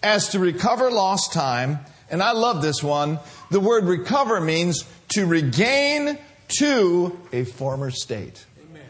as 0.02 0.28
to 0.30 0.38
recover 0.38 0.90
lost 0.90 1.32
time. 1.32 1.80
And 2.10 2.22
I 2.22 2.32
love 2.32 2.62
this 2.62 2.82
one. 2.82 3.18
The 3.50 3.60
word 3.60 3.84
recover 3.84 4.40
means 4.40 4.84
to 5.14 5.26
regain 5.26 6.18
to 6.58 7.18
a 7.32 7.44
former 7.44 7.90
state. 7.90 8.44
Amen. 8.70 8.82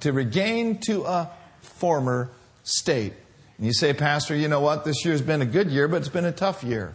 To 0.00 0.12
regain 0.12 0.78
to 0.86 1.04
a 1.04 1.30
former 1.60 2.30
state. 2.62 3.12
And 3.58 3.66
you 3.66 3.74
say, 3.74 3.92
Pastor, 3.92 4.34
you 4.34 4.48
know 4.48 4.60
what? 4.60 4.86
This 4.86 5.04
year's 5.04 5.20
been 5.20 5.42
a 5.42 5.46
good 5.46 5.70
year, 5.70 5.88
but 5.88 5.98
it's 5.98 6.08
been 6.08 6.24
a 6.24 6.32
tough 6.32 6.64
year. 6.64 6.94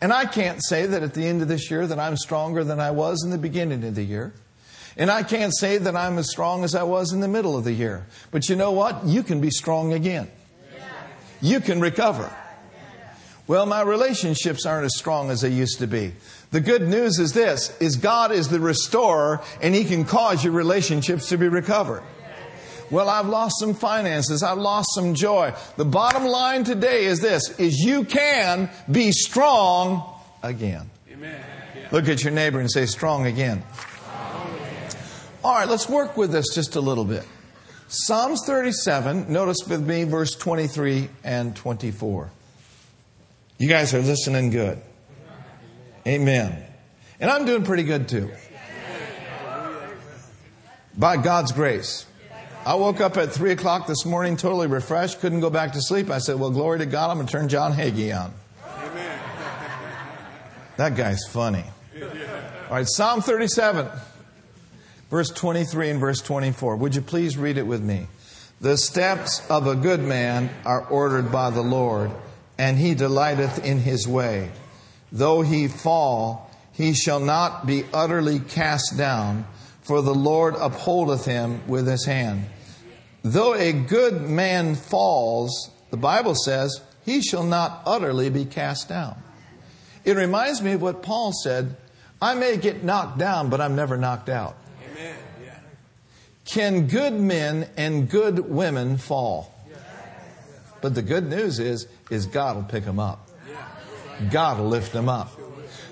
And 0.00 0.12
I 0.12 0.26
can't 0.26 0.62
say 0.64 0.86
that 0.86 1.02
at 1.02 1.14
the 1.14 1.26
end 1.26 1.42
of 1.42 1.48
this 1.48 1.70
year 1.70 1.86
that 1.86 1.98
I'm 1.98 2.16
stronger 2.16 2.64
than 2.64 2.80
I 2.80 2.90
was 2.90 3.22
in 3.24 3.30
the 3.30 3.38
beginning 3.38 3.84
of 3.84 3.94
the 3.94 4.02
year. 4.02 4.32
And 4.96 5.10
I 5.10 5.22
can't 5.22 5.54
say 5.54 5.78
that 5.78 5.94
I'm 5.94 6.18
as 6.18 6.30
strong 6.30 6.64
as 6.64 6.74
I 6.74 6.82
was 6.82 7.12
in 7.12 7.20
the 7.20 7.28
middle 7.28 7.56
of 7.56 7.64
the 7.64 7.72
year. 7.72 8.06
But 8.30 8.48
you 8.48 8.56
know 8.56 8.72
what? 8.72 9.04
You 9.04 9.22
can 9.22 9.40
be 9.40 9.50
strong 9.50 9.92
again. 9.92 10.30
You 11.42 11.60
can 11.60 11.80
recover. 11.80 12.34
Well, 13.46 13.66
my 13.66 13.82
relationships 13.82 14.66
aren't 14.66 14.86
as 14.86 14.96
strong 14.96 15.30
as 15.30 15.42
they 15.42 15.50
used 15.50 15.78
to 15.78 15.86
be. 15.86 16.12
The 16.50 16.60
good 16.60 16.82
news 16.82 17.18
is 17.18 17.32
this, 17.32 17.76
is 17.80 17.96
God 17.96 18.32
is 18.32 18.48
the 18.48 18.58
restorer 18.58 19.40
and 19.60 19.74
He 19.74 19.84
can 19.84 20.04
cause 20.04 20.42
your 20.42 20.52
relationships 20.52 21.28
to 21.28 21.38
be 21.38 21.48
recovered. 21.48 22.02
Well, 22.90 23.08
I've 23.08 23.26
lost 23.26 23.58
some 23.58 23.74
finances. 23.74 24.42
I've 24.42 24.58
lost 24.58 24.94
some 24.94 25.14
joy. 25.14 25.52
The 25.76 25.84
bottom 25.84 26.24
line 26.24 26.64
today 26.64 27.04
is 27.04 27.20
this, 27.20 27.58
is 27.58 27.78
you 27.78 28.04
can 28.04 28.70
be 28.90 29.12
strong 29.12 30.04
again. 30.42 30.90
Amen. 31.10 31.44
Look 31.90 32.08
at 32.08 32.22
your 32.22 32.32
neighbor 32.32 32.60
and 32.60 32.70
say 32.70 32.86
strong 32.86 33.26
again. 33.26 33.62
All 35.44 35.54
right, 35.54 35.68
let's 35.68 35.88
work 35.88 36.16
with 36.16 36.32
this 36.32 36.54
just 36.54 36.74
a 36.76 36.80
little 36.80 37.04
bit. 37.04 37.24
Psalms 37.88 38.42
37, 38.46 39.32
notice 39.32 39.58
with 39.68 39.86
me 39.86 40.02
verse 40.02 40.34
23 40.34 41.08
and 41.22 41.54
24. 41.54 42.30
You 43.58 43.68
guys 43.68 43.94
are 43.94 44.00
listening 44.00 44.50
good. 44.50 44.80
Amen. 46.06 46.64
And 47.20 47.30
I'm 47.30 47.46
doing 47.46 47.64
pretty 47.64 47.84
good 47.84 48.08
too. 48.08 48.30
By 50.96 51.16
God's 51.16 51.52
grace. 51.52 52.06
I 52.66 52.74
woke 52.74 53.00
up 53.00 53.16
at 53.16 53.32
3 53.32 53.52
o'clock 53.52 53.86
this 53.86 54.04
morning 54.04 54.36
totally 54.36 54.66
refreshed, 54.66 55.20
couldn't 55.20 55.40
go 55.40 55.50
back 55.50 55.72
to 55.74 55.80
sleep. 55.80 56.10
I 56.10 56.18
said, 56.18 56.38
Well, 56.38 56.50
glory 56.50 56.80
to 56.80 56.86
God, 56.86 57.10
I'm 57.10 57.16
going 57.16 57.28
to 57.28 57.32
turn 57.32 57.48
John 57.48 57.72
Hagee 57.72 58.12
on. 58.12 58.34
That 60.76 60.96
guy's 60.96 61.24
funny. 61.30 61.64
All 62.02 62.72
right, 62.72 62.86
Psalm 62.86 63.22
37 63.22 63.88
verse 65.10 65.30
23 65.30 65.90
and 65.90 66.00
verse 66.00 66.20
24. 66.20 66.76
Would 66.76 66.94
you 66.94 67.02
please 67.02 67.36
read 67.36 67.58
it 67.58 67.66
with 67.66 67.82
me? 67.82 68.06
The 68.60 68.76
steps 68.76 69.48
of 69.50 69.66
a 69.66 69.76
good 69.76 70.00
man 70.00 70.50
are 70.64 70.84
ordered 70.86 71.30
by 71.30 71.50
the 71.50 71.62
Lord, 71.62 72.10
and 72.58 72.78
he 72.78 72.94
delighteth 72.94 73.64
in 73.64 73.78
his 73.78 74.08
way. 74.08 74.50
Though 75.12 75.42
he 75.42 75.68
fall, 75.68 76.50
he 76.72 76.94
shall 76.94 77.20
not 77.20 77.66
be 77.66 77.84
utterly 77.92 78.40
cast 78.40 78.96
down, 78.96 79.46
for 79.86 80.02
the 80.02 80.14
Lord 80.14 80.56
upholdeth 80.56 81.26
him 81.26 81.66
with 81.68 81.86
his 81.86 82.04
hand. 82.06 82.46
Though 83.22 83.54
a 83.54 83.72
good 83.72 84.20
man 84.22 84.74
falls, 84.74 85.70
the 85.90 85.96
Bible 85.96 86.34
says, 86.34 86.80
he 87.04 87.22
shall 87.22 87.44
not 87.44 87.82
utterly 87.86 88.28
be 88.28 88.44
cast 88.44 88.88
down. 88.88 89.16
It 90.04 90.16
reminds 90.16 90.60
me 90.60 90.72
of 90.72 90.82
what 90.82 91.04
Paul 91.04 91.32
said 91.32 91.76
I 92.20 92.34
may 92.34 92.56
get 92.56 92.82
knocked 92.82 93.18
down, 93.18 93.48
but 93.48 93.60
I'm 93.60 93.76
never 93.76 93.96
knocked 93.96 94.28
out. 94.28 94.56
Can 96.44 96.88
good 96.88 97.12
men 97.12 97.68
and 97.76 98.08
good 98.08 98.50
women 98.50 98.96
fall? 98.96 99.54
But 100.80 100.94
the 100.96 101.02
good 101.02 101.28
news 101.28 101.60
is, 101.60 101.86
is 102.10 102.26
God 102.26 102.56
will 102.56 102.64
pick 102.64 102.84
them 102.84 102.98
up. 102.98 103.28
God 104.30 104.58
will 104.58 104.68
lift 104.68 104.92
them 104.92 105.08
up. 105.08 105.30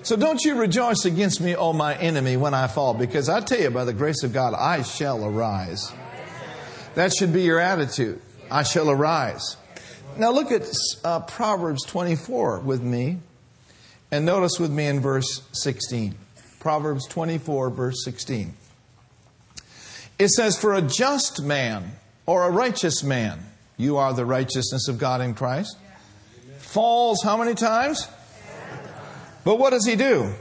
So 0.05 0.15
don't 0.15 0.39
you 0.45 0.53
rejoice 0.53 1.03
against 1.05 1.41
me, 1.41 1.55
O 1.55 1.73
my 1.73 1.95
enemy, 1.95 2.37
when 2.37 2.53
I 2.53 2.67
fall, 2.67 2.93
because 2.93 3.27
I 3.27 3.39
tell 3.39 3.59
you, 3.59 3.71
by 3.71 3.85
the 3.85 3.93
grace 3.93 4.21
of 4.21 4.31
God, 4.33 4.53
I 4.53 4.83
shall 4.83 5.25
arise. 5.25 5.91
That 6.93 7.11
should 7.11 7.33
be 7.33 7.41
your 7.41 7.59
attitude. 7.59 8.21
I 8.51 8.61
shall 8.61 8.91
arise. 8.91 9.57
Now 10.15 10.29
look 10.29 10.51
at 10.51 10.71
uh, 11.03 11.21
Proverbs 11.21 11.83
24 11.85 12.59
with 12.59 12.83
me, 12.83 13.17
and 14.11 14.27
notice 14.27 14.59
with 14.59 14.69
me 14.69 14.85
in 14.85 14.99
verse 14.99 15.41
16. 15.53 16.13
Proverbs 16.59 17.07
24, 17.07 17.71
verse 17.71 18.03
16. 18.03 18.53
It 20.19 20.29
says, 20.29 20.55
For 20.55 20.75
a 20.75 20.83
just 20.83 21.41
man 21.41 21.93
or 22.27 22.43
a 22.43 22.51
righteous 22.51 23.03
man, 23.03 23.39
you 23.75 23.97
are 23.97 24.13
the 24.13 24.23
righteousness 24.23 24.87
of 24.87 24.99
God 24.99 25.21
in 25.21 25.33
Christ, 25.33 25.75
falls 26.59 27.23
how 27.23 27.37
many 27.37 27.55
times? 27.55 28.07
But 29.45 29.59
what 29.59 29.69
does 29.69 29.85
he 29.85 29.95
do? 29.95 30.33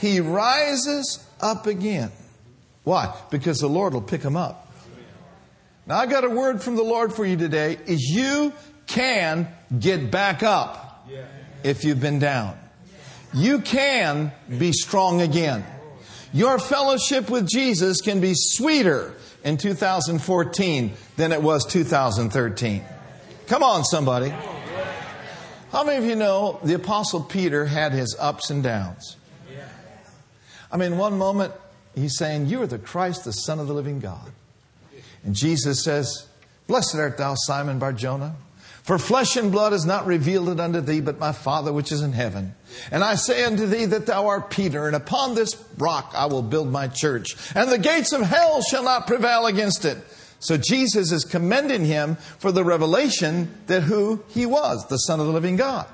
He 0.00 0.20
rises 0.20 1.26
up 1.40 1.66
again. 1.66 2.12
Why? 2.82 3.14
Because 3.30 3.60
the 3.60 3.68
Lord 3.68 3.94
will 3.94 4.02
pick 4.02 4.22
him 4.22 4.36
up. 4.36 4.70
Now 5.86 5.98
I 5.98 6.06
got 6.06 6.24
a 6.24 6.28
word 6.28 6.62
from 6.62 6.76
the 6.76 6.82
Lord 6.82 7.14
for 7.14 7.24
you 7.24 7.36
today 7.36 7.78
is 7.86 8.02
you 8.02 8.52
can 8.86 9.48
get 9.78 10.10
back 10.10 10.42
up 10.42 11.08
if 11.62 11.84
you've 11.84 12.00
been 12.00 12.18
down. 12.18 12.58
You 13.32 13.60
can 13.60 14.32
be 14.58 14.72
strong 14.72 15.22
again. 15.22 15.64
Your 16.32 16.58
fellowship 16.58 17.30
with 17.30 17.48
Jesus 17.48 18.00
can 18.00 18.20
be 18.20 18.32
sweeter 18.34 19.14
in 19.44 19.56
2014 19.56 20.92
than 21.16 21.32
it 21.32 21.42
was 21.42 21.64
2013. 21.66 22.84
Come 23.46 23.62
on, 23.62 23.84
somebody. 23.84 24.34
How 25.74 25.82
many 25.82 25.98
of 25.98 26.04
you 26.04 26.14
know 26.14 26.60
the 26.62 26.74
Apostle 26.74 27.20
Peter 27.20 27.66
had 27.66 27.90
his 27.90 28.16
ups 28.20 28.48
and 28.48 28.62
downs? 28.62 29.16
I 30.70 30.76
mean, 30.76 30.98
one 30.98 31.18
moment 31.18 31.52
he's 31.96 32.16
saying, 32.16 32.46
You 32.46 32.62
are 32.62 32.68
the 32.68 32.78
Christ, 32.78 33.24
the 33.24 33.32
Son 33.32 33.58
of 33.58 33.66
the 33.66 33.74
living 33.74 33.98
God. 33.98 34.30
And 35.24 35.34
Jesus 35.34 35.82
says, 35.82 36.28
Blessed 36.68 36.94
art 36.94 37.18
thou, 37.18 37.34
Simon 37.34 37.80
Barjona. 37.80 38.36
For 38.84 39.00
flesh 39.00 39.34
and 39.34 39.50
blood 39.50 39.72
has 39.72 39.84
not 39.84 40.06
revealed 40.06 40.48
it 40.48 40.60
unto 40.60 40.80
thee, 40.80 41.00
but 41.00 41.18
my 41.18 41.32
Father 41.32 41.72
which 41.72 41.90
is 41.90 42.02
in 42.02 42.12
heaven. 42.12 42.54
And 42.92 43.02
I 43.02 43.16
say 43.16 43.42
unto 43.42 43.66
thee 43.66 43.86
that 43.86 44.06
thou 44.06 44.28
art 44.28 44.50
Peter, 44.50 44.86
and 44.86 44.94
upon 44.94 45.34
this 45.34 45.60
rock 45.76 46.12
I 46.14 46.26
will 46.26 46.42
build 46.42 46.70
my 46.70 46.86
church, 46.86 47.34
and 47.56 47.68
the 47.68 47.78
gates 47.78 48.12
of 48.12 48.20
hell 48.20 48.62
shall 48.62 48.84
not 48.84 49.08
prevail 49.08 49.46
against 49.46 49.84
it. 49.84 49.98
So 50.44 50.58
Jesus 50.58 51.10
is 51.10 51.24
commending 51.24 51.86
him 51.86 52.16
for 52.16 52.52
the 52.52 52.64
revelation 52.64 53.48
that 53.66 53.84
who 53.84 54.22
he 54.28 54.44
was, 54.44 54.86
the 54.88 54.98
Son 54.98 55.18
of 55.18 55.24
the 55.24 55.32
living 55.32 55.56
God. 55.56 55.86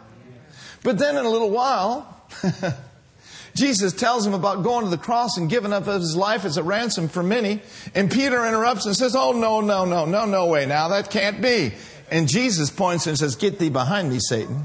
But 0.83 0.99
then 0.99 1.17
in 1.17 1.25
a 1.25 1.31
little 1.31 1.51
while, 1.51 2.27
Jesus 3.55 3.93
tells 3.93 4.27
him 4.27 4.35
about 4.35 4.65
going 4.65 4.87
to 4.87 4.91
the 4.91 4.99
cross 4.99 5.37
and 5.37 5.49
giving 5.49 5.73
up 5.73 5.87
his 5.87 6.17
life 6.17 6.45
as 6.45 6.57
a 6.57 6.65
ransom 6.65 7.07
for 7.07 7.23
many. 7.23 7.61
And 7.95 8.11
Peter 8.11 8.45
interrupts 8.45 8.87
and 8.87 8.97
says, 8.97 9.15
Oh, 9.15 9.31
no, 9.31 9.61
no, 9.61 9.85
no, 9.85 10.05
no, 10.05 10.27
no 10.27 10.47
way. 10.47 10.67
Now 10.67 10.89
that 10.89 11.13
can't 11.13 11.41
be. 11.41 11.71
And 12.11 12.27
Jesus 12.27 12.71
points 12.71 13.07
and 13.07 13.17
says, 13.17 13.37
Get 13.37 13.61
thee 13.61 13.71
behind 13.71 14.11
me, 14.11 14.19
Satan. 14.19 14.65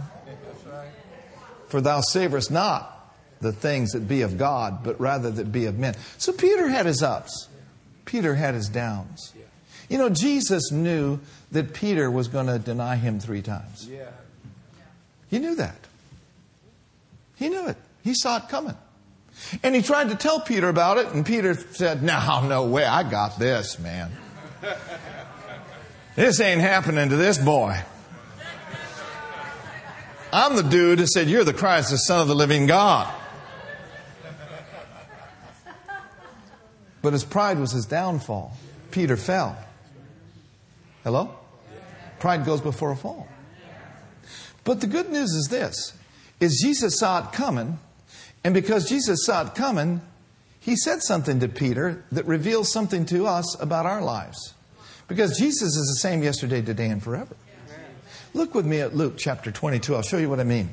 For 1.68 1.80
thou 1.80 2.02
savorest 2.02 2.50
not 2.50 3.14
the 3.40 3.54
things 3.54 3.92
that 3.92 4.08
be 4.08 4.24
of 4.24 4.40
God, 4.40 4.84
but 4.84 5.00
rather 5.00 5.30
that 5.30 5.52
be 5.52 5.68
of 5.68 5.78
men. 5.78 5.96
So 6.18 6.34
Peter 6.34 6.70
had 6.70 6.88
his 6.88 7.04
ups, 7.04 7.50
Peter 8.06 8.34
had 8.34 8.56
his 8.56 8.68
downs. 8.68 9.36
You 9.90 9.98
know, 9.98 10.10
Jesus 10.10 10.72
knew 10.72 11.20
that 11.52 11.74
Peter 11.74 12.10
was 12.10 12.28
going 12.28 12.48
to 12.48 12.60
deny 12.60 12.96
him 12.96 13.20
three 13.20 13.42
times. 13.42 13.90
He 15.30 15.40
knew 15.40 15.56
that. 15.56 15.78
He 17.36 17.50
knew 17.50 17.68
it. 17.68 17.78
He 18.04 18.14
saw 18.14 18.38
it 18.38 18.50
coming. 18.50 18.76
And 19.64 19.76
he 19.76 19.82
tried 19.82 20.10
to 20.10 20.16
tell 20.16 20.40
Peter 20.40 20.70
about 20.70 20.98
it, 20.98 21.08
and 21.08 21.26
Peter 21.26 21.56
said, 21.56 22.02
No, 22.02 22.48
no 22.48 22.66
way, 22.68 22.86
I 22.86 23.04
got 23.10 23.38
this, 23.38 23.78
man. 23.80 24.12
This 26.16 26.40
ain't 26.40 26.62
happening 26.62 27.10
to 27.10 27.18
this 27.18 27.38
boy. 27.38 27.78
I'm 30.32 30.56
the 30.56 30.64
dude 30.64 31.00
that 31.00 31.08
said, 31.08 31.28
You're 31.28 31.44
the 31.44 31.54
Christ, 31.54 31.92
the 31.92 31.98
Son 31.98 32.22
of 32.22 32.28
the 32.28 32.36
living 32.36 32.66
God. 32.68 33.14
But 37.02 37.14
his 37.14 37.24
pride 37.24 37.60
was 37.60 37.72
his 37.72 37.86
downfall. 37.86 38.56
Peter 38.92 39.18
fell. 39.18 39.58
Hello? 41.06 41.30
Pride 42.18 42.46
goes 42.46 42.62
before 42.62 42.92
a 42.92 42.96
fall. 42.96 43.28
But 44.64 44.82
the 44.82 44.88
good 44.88 45.12
news 45.12 45.30
is 45.34 45.48
this 45.50 45.94
is 46.40 46.60
Jesus 46.62 46.98
saw 46.98 47.26
it 47.26 47.32
coming, 47.32 47.78
and 48.44 48.56
because 48.56 48.90
Jesus 48.90 49.24
saw 49.24 49.46
it 49.46 49.54
coming, 49.54 50.02
he 50.60 50.76
said 50.76 51.04
something 51.04 51.40
to 51.42 51.48
Peter 51.48 52.04
that 52.12 52.26
reveals 52.26 52.74
something 52.74 53.06
to 53.06 53.28
us 53.28 53.56
about 53.62 53.86
our 53.86 54.02
lives. 54.02 54.56
Because 55.08 55.38
Jesus 55.38 55.76
is 55.76 55.88
the 55.96 56.00
same 56.02 56.24
yesterday, 56.24 56.64
today, 56.64 56.90
and 56.90 57.04
forever. 57.04 57.36
Look 58.34 58.56
with 58.56 58.66
me 58.66 58.82
at 58.82 58.96
Luke 58.96 59.14
chapter 59.16 59.52
22. 59.52 59.96
I'll 59.96 60.02
show 60.02 60.18
you 60.18 60.28
what 60.28 60.40
I 60.40 60.44
mean. 60.44 60.72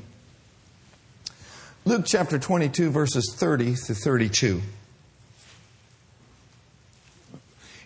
Luke 1.85 2.05
chapter 2.07 2.39
22, 2.39 2.91
verses 2.91 3.35
30 3.37 3.75
to 3.75 3.95
32. 3.95 4.63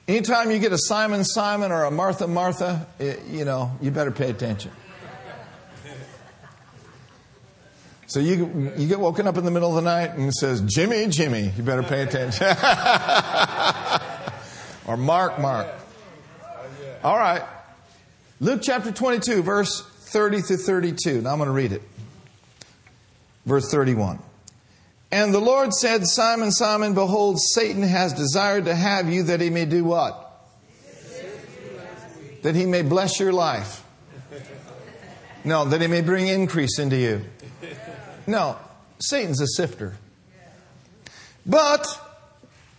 Anytime 0.08 0.52
you 0.52 0.60
get 0.60 0.72
a 0.72 0.78
Simon 0.78 1.24
Simon 1.24 1.72
or 1.72 1.84
a 1.84 1.90
Martha 1.90 2.28
Martha, 2.28 2.86
it, 2.98 3.24
you 3.28 3.44
know, 3.44 3.72
you 3.80 3.90
better 3.90 4.12
pay 4.12 4.30
attention. 4.30 4.70
So 8.08 8.20
you, 8.20 8.72
you 8.76 8.86
get 8.86 9.00
woken 9.00 9.26
up 9.26 9.36
in 9.36 9.44
the 9.44 9.50
middle 9.50 9.68
of 9.68 9.74
the 9.74 9.90
night 9.90 10.10
and 10.16 10.28
it 10.28 10.34
says, 10.34 10.60
Jimmy, 10.60 11.08
Jimmy, 11.08 11.52
you 11.56 11.62
better 11.64 11.82
pay 11.82 12.02
attention. 12.02 12.46
or 14.86 14.96
Mark, 14.96 15.40
Mark. 15.40 15.66
All 17.02 17.18
right. 17.18 17.42
Luke 18.40 18.60
chapter 18.62 18.92
22, 18.92 19.42
verse 19.42 19.82
30 19.82 20.42
to 20.42 20.56
32. 20.56 21.20
Now 21.20 21.32
I'm 21.32 21.38
going 21.38 21.48
to 21.48 21.52
read 21.52 21.72
it. 21.72 21.82
Verse 23.44 23.68
31. 23.72 24.20
And 25.12 25.32
the 25.32 25.40
Lord 25.40 25.72
said, 25.72 26.06
Simon, 26.06 26.50
Simon, 26.50 26.94
behold, 26.94 27.38
Satan 27.40 27.82
has 27.82 28.12
desired 28.12 28.64
to 28.64 28.74
have 28.74 29.08
you 29.08 29.24
that 29.24 29.40
he 29.40 29.50
may 29.50 29.64
do 29.64 29.84
what? 29.84 30.22
That 32.42 32.54
he 32.54 32.66
may 32.66 32.82
bless 32.82 33.20
your 33.20 33.32
life. 33.32 33.84
No, 35.44 35.64
that 35.64 35.80
he 35.80 35.86
may 35.86 36.00
bring 36.00 36.26
increase 36.26 36.78
into 36.78 36.96
you. 36.96 37.24
No, 38.26 38.56
Satan's 38.98 39.40
a 39.40 39.46
sifter. 39.46 39.96
But, 41.44 41.86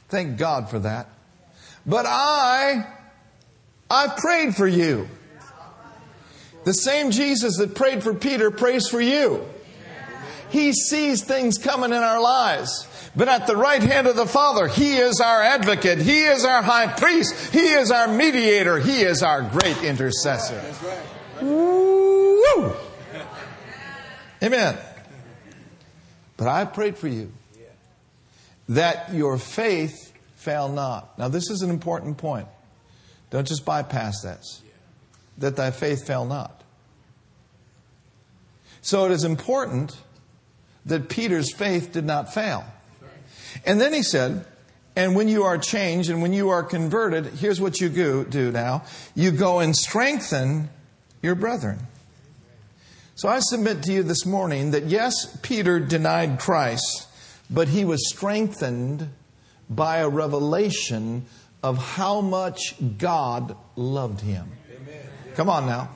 thank 0.09 0.37
God 0.37 0.69
for 0.69 0.79
that. 0.79 1.07
But 1.85 2.05
I, 2.05 2.85
I've 3.89 4.17
prayed 4.17 4.55
for 4.55 4.67
you. 4.67 5.07
The 6.65 6.73
same 6.73 7.11
Jesus 7.11 7.57
that 7.57 7.75
prayed 7.75 8.03
for 8.03 8.13
Peter 8.13 8.51
prays 8.51 8.89
for 8.89 8.99
you. 8.99 9.45
He 10.49 10.73
sees 10.73 11.23
things 11.23 11.57
coming 11.57 11.91
in 11.91 11.97
our 11.97 12.21
lives. 12.21 12.87
But 13.15 13.27
at 13.27 13.47
the 13.47 13.57
right 13.57 13.81
hand 13.81 14.07
of 14.07 14.15
the 14.15 14.25
Father, 14.25 14.67
He 14.67 14.97
is 14.97 15.19
our 15.19 15.41
advocate. 15.41 15.99
He 15.99 16.21
is 16.21 16.45
our 16.45 16.61
high 16.61 16.87
priest. 16.87 17.53
He 17.53 17.67
is 17.67 17.91
our 17.91 18.07
mediator. 18.07 18.79
He 18.79 19.01
is 19.01 19.23
our 19.23 19.41
great 19.41 19.83
intercessor. 19.83 20.61
Woo! 21.41 22.73
Amen. 24.43 24.77
But 26.37 26.47
I 26.47 26.65
prayed 26.65 26.97
for 26.97 27.07
you 27.07 27.31
that 28.69 29.13
your 29.13 29.37
faith 29.37 30.13
fail 30.35 30.69
not. 30.69 31.17
Now, 31.17 31.27
this 31.27 31.49
is 31.49 31.61
an 31.61 31.69
important 31.69 32.17
point. 32.17 32.47
Don't 33.29 33.47
just 33.47 33.65
bypass 33.65 34.21
this. 34.21 34.61
That 35.39 35.55
thy 35.55 35.71
faith 35.71 36.05
fail 36.05 36.25
not. 36.25 36.63
So 38.81 39.05
it 39.05 39.11
is 39.11 39.23
important 39.23 39.97
that 40.87 41.09
Peter's 41.09 41.53
faith 41.53 41.91
did 41.91 42.05
not 42.05 42.33
fail. 42.33 42.65
And 43.65 43.79
then 43.79 43.93
he 43.93 44.03
said, 44.03 44.45
and 44.95 45.15
when 45.15 45.27
you 45.27 45.43
are 45.43 45.57
changed 45.57 46.09
and 46.09 46.21
when 46.21 46.33
you 46.33 46.49
are 46.49 46.63
converted, 46.63 47.25
here's 47.25 47.61
what 47.61 47.79
you 47.79 47.89
do 47.89 48.51
now. 48.51 48.83
You 49.13 49.31
go 49.31 49.59
and 49.59 49.75
strengthen 49.75 50.69
your 51.21 51.35
brethren. 51.35 51.79
So 53.15 53.29
I 53.29 53.39
submit 53.39 53.83
to 53.83 53.93
you 53.93 54.03
this 54.03 54.25
morning 54.25 54.71
that 54.71 54.85
yes, 54.85 55.37
Peter 55.41 55.79
denied 55.79 56.39
Christ, 56.39 57.07
but 57.49 57.67
he 57.67 57.85
was 57.85 58.09
strengthened 58.09 59.09
by 59.69 59.97
a 59.97 60.09
revelation 60.09 61.25
of 61.63 61.77
how 61.77 62.21
much 62.21 62.75
God 62.97 63.55
loved 63.75 64.21
him. 64.21 64.51
Come 65.35 65.49
on 65.49 65.65
now. 65.65 65.89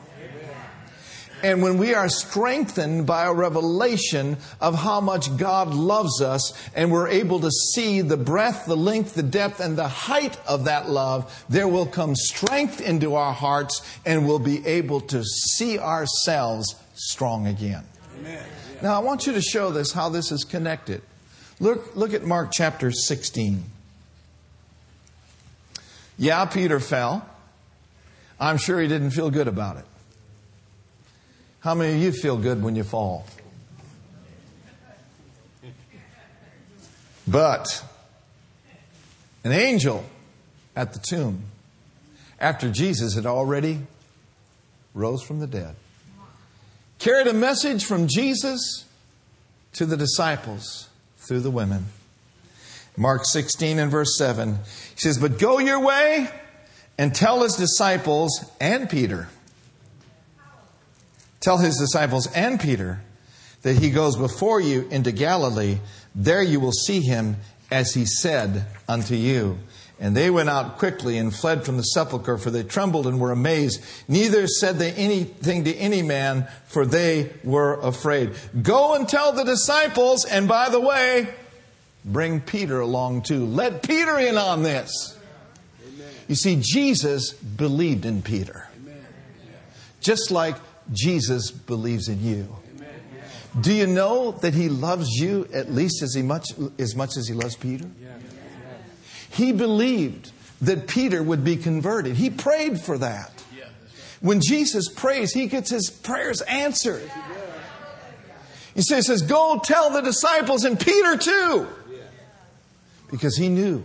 And 1.43 1.63
when 1.63 1.77
we 1.77 1.93
are 1.95 2.07
strengthened 2.07 3.05
by 3.05 3.25
a 3.25 3.33
revelation 3.33 4.37
of 4.59 4.75
how 4.75 5.01
much 5.01 5.35
God 5.37 5.73
loves 5.73 6.21
us 6.21 6.53
and 6.75 6.91
we're 6.91 7.07
able 7.07 7.39
to 7.39 7.49
see 7.49 8.01
the 8.01 8.17
breadth, 8.17 8.65
the 8.65 8.77
length, 8.77 9.15
the 9.15 9.23
depth, 9.23 9.59
and 9.59 9.77
the 9.77 9.87
height 9.87 10.37
of 10.47 10.65
that 10.65 10.89
love, 10.89 11.45
there 11.49 11.67
will 11.67 11.87
come 11.87 12.15
strength 12.15 12.79
into 12.79 13.15
our 13.15 13.33
hearts 13.33 13.81
and 14.05 14.27
we'll 14.27 14.39
be 14.39 14.65
able 14.67 15.01
to 15.01 15.23
see 15.23 15.79
ourselves 15.79 16.75
strong 16.95 17.47
again. 17.47 17.83
Amen. 18.19 18.45
Now, 18.81 18.95
I 18.95 18.99
want 18.99 19.27
you 19.27 19.33
to 19.33 19.41
show 19.41 19.71
this, 19.71 19.91
how 19.91 20.09
this 20.09 20.31
is 20.31 20.43
connected. 20.43 21.01
Look, 21.59 21.95
look 21.95 22.13
at 22.13 22.23
Mark 22.23 22.49
chapter 22.51 22.91
16. 22.91 23.63
Yeah, 26.17 26.45
Peter 26.45 26.79
fell. 26.79 27.27
I'm 28.39 28.57
sure 28.57 28.81
he 28.81 28.87
didn't 28.87 29.11
feel 29.11 29.29
good 29.29 29.47
about 29.47 29.77
it. 29.77 29.85
How 31.61 31.75
many 31.75 31.93
of 31.93 32.01
you 32.01 32.11
feel 32.11 32.37
good 32.37 32.63
when 32.63 32.75
you 32.75 32.83
fall? 32.83 33.23
But 37.27 37.83
an 39.43 39.51
angel 39.51 40.03
at 40.75 40.93
the 40.93 40.99
tomb, 41.07 41.43
after 42.39 42.71
Jesus 42.71 43.13
had 43.13 43.27
already 43.27 43.79
rose 44.95 45.21
from 45.21 45.39
the 45.39 45.45
dead, 45.45 45.75
carried 46.97 47.27
a 47.27 47.33
message 47.33 47.85
from 47.85 48.07
Jesus 48.07 48.85
to 49.73 49.85
the 49.85 49.95
disciples 49.95 50.89
through 51.17 51.41
the 51.41 51.51
women. 51.51 51.85
Mark 52.97 53.23
16 53.23 53.77
and 53.77 53.91
verse 53.91 54.17
7. 54.17 54.55
He 54.55 54.99
says, 54.99 55.19
But 55.19 55.37
go 55.37 55.59
your 55.59 55.79
way 55.79 56.27
and 56.97 57.13
tell 57.13 57.43
his 57.43 57.55
disciples 57.55 58.43
and 58.59 58.89
Peter 58.89 59.29
Tell 61.41 61.57
his 61.57 61.77
disciples 61.77 62.27
and 62.33 62.59
Peter 62.59 63.01
that 63.63 63.77
he 63.77 63.89
goes 63.89 64.15
before 64.15 64.61
you 64.61 64.87
into 64.89 65.11
Galilee. 65.11 65.79
There 66.15 66.41
you 66.41 66.59
will 66.59 66.71
see 66.71 67.01
him 67.01 67.37
as 67.69 67.93
he 67.93 68.05
said 68.05 68.65
unto 68.87 69.15
you. 69.15 69.57
And 69.99 70.17
they 70.17 70.31
went 70.31 70.49
out 70.49 70.79
quickly 70.79 71.17
and 71.17 71.33
fled 71.33 71.63
from 71.63 71.77
the 71.77 71.83
sepulchre, 71.83 72.39
for 72.39 72.49
they 72.49 72.63
trembled 72.63 73.05
and 73.05 73.19
were 73.19 73.31
amazed. 73.31 73.83
Neither 74.07 74.47
said 74.47 74.79
they 74.79 74.93
anything 74.93 75.63
to 75.65 75.75
any 75.75 76.01
man, 76.01 76.47
for 76.65 76.87
they 76.87 77.31
were 77.43 77.79
afraid. 77.79 78.33
Go 78.63 78.95
and 78.95 79.07
tell 79.07 79.31
the 79.31 79.43
disciples, 79.43 80.25
and 80.25 80.47
by 80.47 80.69
the 80.69 80.79
way, 80.79 81.27
bring 82.03 82.39
Peter 82.39 82.79
along 82.79 83.21
too. 83.23 83.45
Let 83.45 83.83
Peter 83.83 84.17
in 84.17 84.37
on 84.37 84.63
this. 84.63 85.19
You 86.27 86.35
see, 86.35 86.59
Jesus 86.59 87.33
believed 87.33 88.05
in 88.05 88.23
Peter. 88.23 88.67
Just 89.99 90.31
like 90.31 90.55
Jesus 90.91 91.51
believes 91.51 92.07
in 92.07 92.23
you. 92.23 92.55
Do 93.59 93.73
you 93.73 93.85
know 93.85 94.31
that 94.31 94.53
he 94.53 94.69
loves 94.69 95.09
you 95.09 95.47
at 95.53 95.71
least 95.71 96.01
as, 96.01 96.15
he 96.15 96.21
much, 96.21 96.47
as 96.79 96.95
much 96.95 97.17
as 97.17 97.27
he 97.27 97.33
loves 97.33 97.55
Peter? 97.55 97.85
He 99.29 99.51
believed 99.51 100.31
that 100.61 100.87
Peter 100.87 101.21
would 101.21 101.43
be 101.43 101.57
converted. 101.57 102.15
He 102.15 102.29
prayed 102.29 102.79
for 102.79 102.97
that. 102.97 103.43
When 104.21 104.39
Jesus 104.39 104.87
prays, 104.87 105.33
he 105.33 105.47
gets 105.47 105.71
his 105.71 105.89
prayers 105.89 106.41
answered. 106.41 107.11
He 108.75 108.81
says, 108.81 109.07
says, 109.07 109.23
Go 109.23 109.59
tell 109.63 109.89
the 109.89 110.01
disciples 110.01 110.63
and 110.63 110.79
Peter 110.79 111.17
too. 111.17 111.67
Because 113.09 113.35
he 113.35 113.49
knew 113.49 113.83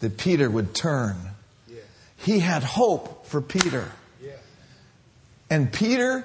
that 0.00 0.16
Peter 0.16 0.48
would 0.48 0.74
turn. 0.74 1.16
He 2.16 2.38
had 2.38 2.62
hope 2.62 3.26
for 3.26 3.42
Peter. 3.42 3.92
And 5.54 5.72
Peter, 5.72 6.24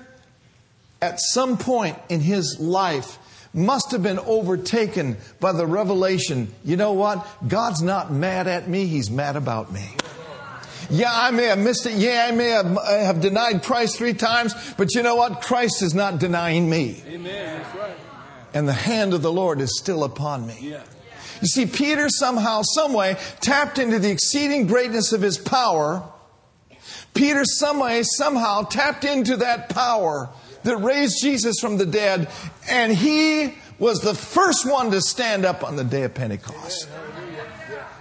at 1.04 1.20
some 1.20 1.60
point 1.60 2.00
in 2.10 2.20
his 2.20 2.60
life, 2.60 3.20
must 3.54 3.92
have 3.92 4.02
been 4.02 4.18
overtaken 4.18 5.18
by 5.39 5.52
the 5.52 5.68
revelation 5.68 6.52
you 6.65 6.76
know 6.78 6.94
what? 6.94 7.28
God's 7.48 7.84
not 7.84 8.12
mad 8.12 8.48
at 8.48 8.68
me, 8.68 8.88
He's 8.88 9.12
mad 9.12 9.36
about 9.36 9.72
me. 9.72 9.88
Yeah, 10.89 11.12
I 11.13 11.30
may 11.30 11.44
have 11.44 11.60
missed 11.60 11.86
it. 11.86 11.94
Yeah, 11.94 12.26
I 12.28 12.32
may 12.32 12.48
have, 12.48 12.76
have 12.84 13.22
denied 13.22 13.62
Christ 13.62 14.00
three 14.00 14.15
times, 14.15 14.56
but 14.78 14.96
you 14.96 15.04
know 15.04 15.15
what? 15.15 15.44
Christ 15.44 15.84
is 15.84 15.94
not 15.94 16.18
denying 16.18 16.68
me. 16.68 17.04
Amen. 17.06 17.62
That's 17.62 17.78
right. 17.78 17.96
And 18.56 18.68
the 18.68 18.74
hand 18.74 19.13
of 19.13 19.22
the 19.22 19.32
Lord 19.32 19.62
is 19.62 19.78
still 19.78 20.04
upon 20.04 20.48
me. 20.48 20.58
Yeah. 20.60 20.82
You 21.42 21.48
see, 21.48 21.68
Peter 21.68 22.10
somehow, 22.10 22.63
someway, 22.63 23.15
tapped 23.42 23.78
into 23.78 24.00
the 24.00 24.10
exceeding 24.10 24.65
greatness 24.65 25.13
of 25.13 25.22
his 25.22 25.38
power. 25.38 26.02
Peter, 27.13 27.43
someway, 27.43 28.04
somehow 28.04 28.63
tapped 28.63 29.04
into 29.04 29.38
that 29.38 29.69
power 29.69 30.30
that 30.63 30.78
raised 30.78 31.22
Jesus 31.22 31.60
from 31.60 31.78
the 31.78 31.86
dead, 31.86 32.30
and 32.69 32.93
he 32.93 33.56
was 33.78 34.02
the 34.02 34.13
first 34.13 34.69
one 34.69 34.91
to 34.91 35.02
stand 35.02 35.45
up 35.45 35.63
on 35.63 35.76
the 35.76 35.84
day 35.84 36.04
of 36.04 36.13
Pentecost. 36.13 36.89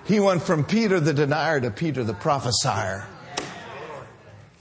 He 0.05 0.21
went 0.21 0.42
from 0.42 0.64
Peter 0.64 1.01
the 1.01 1.12
denier 1.12 1.61
to 1.61 1.71
Peter 1.71 2.03
the 2.03 2.14
prophesier. 2.14 3.07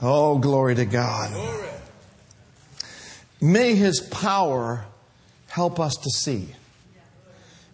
Oh, 0.00 0.38
glory 0.38 0.74
to 0.76 0.84
God. 0.84 1.32
May 3.40 3.74
his 3.74 4.00
power 4.00 4.84
help 5.48 5.80
us 5.80 5.94
to 5.94 6.10
see. 6.10 6.54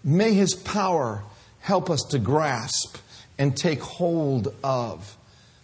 May 0.02 0.32
his 0.34 0.54
power 0.54 1.22
help 1.60 1.90
us 1.90 2.02
to 2.10 2.18
grasp 2.18 2.98
and 3.38 3.56
take 3.56 3.80
hold 3.80 4.54
of 4.62 5.16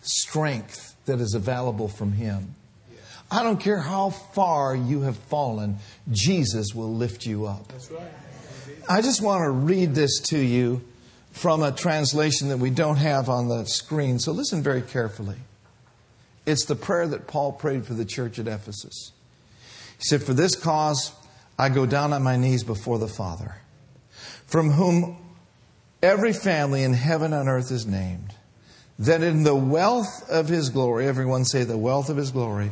strength 0.03 0.89
that 1.11 1.20
is 1.20 1.35
available 1.35 1.88
from 1.88 2.12
him. 2.12 2.55
I 3.31 3.42
don't 3.42 3.59
care 3.61 3.79
how 3.79 4.11
far 4.11 4.75
you 4.75 5.03
have 5.03 5.16
fallen, 5.16 5.79
Jesus 6.11 6.75
will 6.75 6.92
lift 6.94 7.27
you 7.27 7.46
up. 7.46 7.73
I 8.88 9.03
just 9.03 9.20
want 9.20 9.42
to 9.42 9.51
read 9.51 9.94
this 9.94 10.20
to 10.31 10.38
you 10.38 10.83
from 11.33 11.62
a 11.62 11.73
translation 11.73 12.49
that 12.49 12.59
we 12.59 12.70
don't 12.70 12.96
have 12.96 13.29
on 13.29 13.49
the 13.49 13.64
screen, 13.66 14.18
so 14.18 14.33
listen 14.33 14.62
very 14.62 14.83
carefully. 14.83 15.37
It's 16.46 16.64
the 16.64 16.75
prayer 16.75 17.07
that 17.09 17.27
Paul 17.27 17.53
prayed 17.53 17.87
for 17.87 17.94
the 17.94 18.05
church 18.05 18.38
at 18.38 18.49
Ephesus. 18.49 19.12
He 19.99 20.05
said, 20.05 20.23
For 20.23 20.33
this 20.33 20.57
cause 20.57 21.12
I 21.59 21.68
go 21.68 21.87
down 21.87 22.12
on 22.12 22.23
my 22.23 22.37
knees 22.37 22.64
before 22.64 22.99
the 22.99 23.09
Father, 23.09 23.57
from 24.46 24.70
whom 24.70 25.16
every 26.03 26.33
family 26.33 26.83
in 26.83 26.94
heaven 26.94 27.33
and 27.33 27.49
earth 27.49 27.70
is 27.70 27.87
named, 27.87 28.35
that 29.00 29.22
in 29.22 29.44
the 29.44 29.54
wealth 29.54 30.28
of 30.28 30.48
his 30.48 30.68
glory, 30.68 31.08
everyone 31.08 31.46
say, 31.46 31.64
the 31.64 31.78
wealth 31.78 32.10
of 32.10 32.18
his 32.18 32.30
glory. 32.30 32.70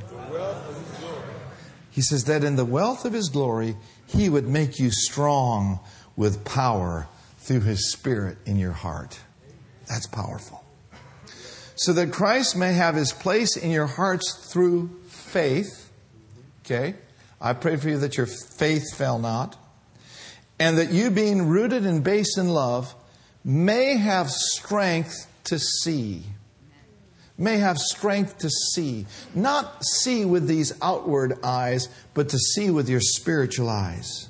He 1.90 2.02
says 2.02 2.24
that 2.24 2.44
in 2.44 2.56
the 2.56 2.66
wealth 2.66 3.04
of 3.06 3.14
his 3.14 3.30
glory, 3.30 3.76
he 4.06 4.28
would 4.28 4.46
make 4.46 4.78
you 4.78 4.90
strong 4.90 5.80
with 6.16 6.44
power 6.44 7.08
through 7.38 7.60
his 7.60 7.90
spirit 7.90 8.36
in 8.44 8.56
your 8.56 8.72
heart. 8.72 9.18
That's 9.88 10.06
powerful. 10.06 10.64
So 11.76 11.94
that 11.94 12.12
Christ 12.12 12.56
may 12.56 12.74
have 12.74 12.94
his 12.94 13.12
place 13.12 13.56
in 13.56 13.70
your 13.70 13.86
hearts 13.86 14.52
through 14.52 14.90
faith. 15.08 15.90
Okay? 16.64 16.94
I 17.40 17.54
pray 17.54 17.76
for 17.76 17.88
you 17.88 17.98
that 18.00 18.18
your 18.18 18.26
faith 18.26 18.94
fail 18.94 19.18
not, 19.18 19.56
and 20.58 20.76
that 20.76 20.90
you, 20.90 21.10
being 21.10 21.46
rooted 21.48 21.86
and 21.86 22.04
based 22.04 22.36
in 22.36 22.48
love, 22.50 22.94
may 23.44 23.96
have 23.96 24.28
strength 24.28 25.27
to 25.48 25.58
see. 25.58 26.22
May 27.37 27.58
have 27.58 27.78
strength 27.78 28.38
to 28.38 28.50
see. 28.50 29.06
Not 29.34 29.84
see 29.84 30.24
with 30.24 30.48
these 30.48 30.72
outward 30.82 31.38
eyes, 31.44 31.88
but 32.14 32.30
to 32.30 32.38
see 32.38 32.70
with 32.70 32.88
your 32.88 33.00
spiritual 33.00 33.68
eyes. 33.68 34.28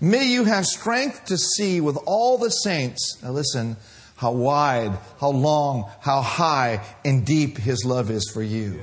May 0.00 0.26
you 0.26 0.44
have 0.44 0.64
strength 0.66 1.26
to 1.26 1.36
see 1.36 1.80
with 1.80 1.98
all 2.06 2.38
the 2.38 2.50
saints. 2.50 3.18
Now, 3.22 3.30
listen 3.30 3.76
how 4.16 4.32
wide, 4.32 4.96
how 5.20 5.30
long, 5.30 5.90
how 6.00 6.22
high 6.22 6.80
and 7.04 7.26
deep 7.26 7.58
His 7.58 7.84
love 7.84 8.10
is 8.10 8.30
for 8.32 8.42
you. 8.42 8.80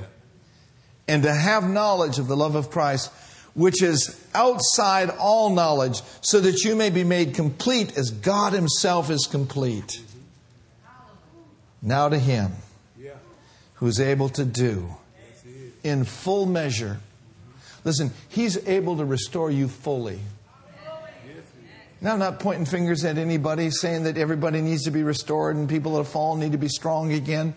And 1.08 1.22
to 1.22 1.32
have 1.32 1.68
knowledge 1.68 2.18
of 2.18 2.28
the 2.28 2.36
love 2.36 2.54
of 2.54 2.70
Christ 2.70 3.10
which 3.54 3.82
is 3.82 4.18
outside 4.34 5.10
all 5.10 5.50
knowledge, 5.50 6.02
so 6.20 6.40
that 6.40 6.62
you 6.64 6.76
may 6.76 6.90
be 6.90 7.04
made 7.04 7.34
complete 7.34 7.96
as 7.96 8.10
God 8.10 8.52
Himself 8.52 9.10
is 9.10 9.26
complete. 9.26 10.02
Now 11.82 12.08
to 12.08 12.18
Him 12.18 12.52
who's 13.74 13.98
able 13.98 14.28
to 14.28 14.44
do 14.44 14.94
in 15.82 16.04
full 16.04 16.46
measure. 16.46 17.00
Listen, 17.84 18.12
He's 18.28 18.68
able 18.68 18.98
to 18.98 19.04
restore 19.04 19.50
you 19.50 19.68
fully. 19.68 20.20
Now, 22.02 22.14
I'm 22.14 22.18
not 22.18 22.40
pointing 22.40 22.64
fingers 22.64 23.04
at 23.04 23.18
anybody 23.18 23.70
saying 23.70 24.04
that 24.04 24.16
everybody 24.16 24.62
needs 24.62 24.84
to 24.84 24.90
be 24.90 25.02
restored 25.02 25.56
and 25.56 25.68
people 25.68 25.92
that 25.92 25.98
have 25.98 26.08
fallen 26.08 26.40
need 26.40 26.52
to 26.52 26.58
be 26.58 26.68
strong 26.68 27.12
again. 27.12 27.54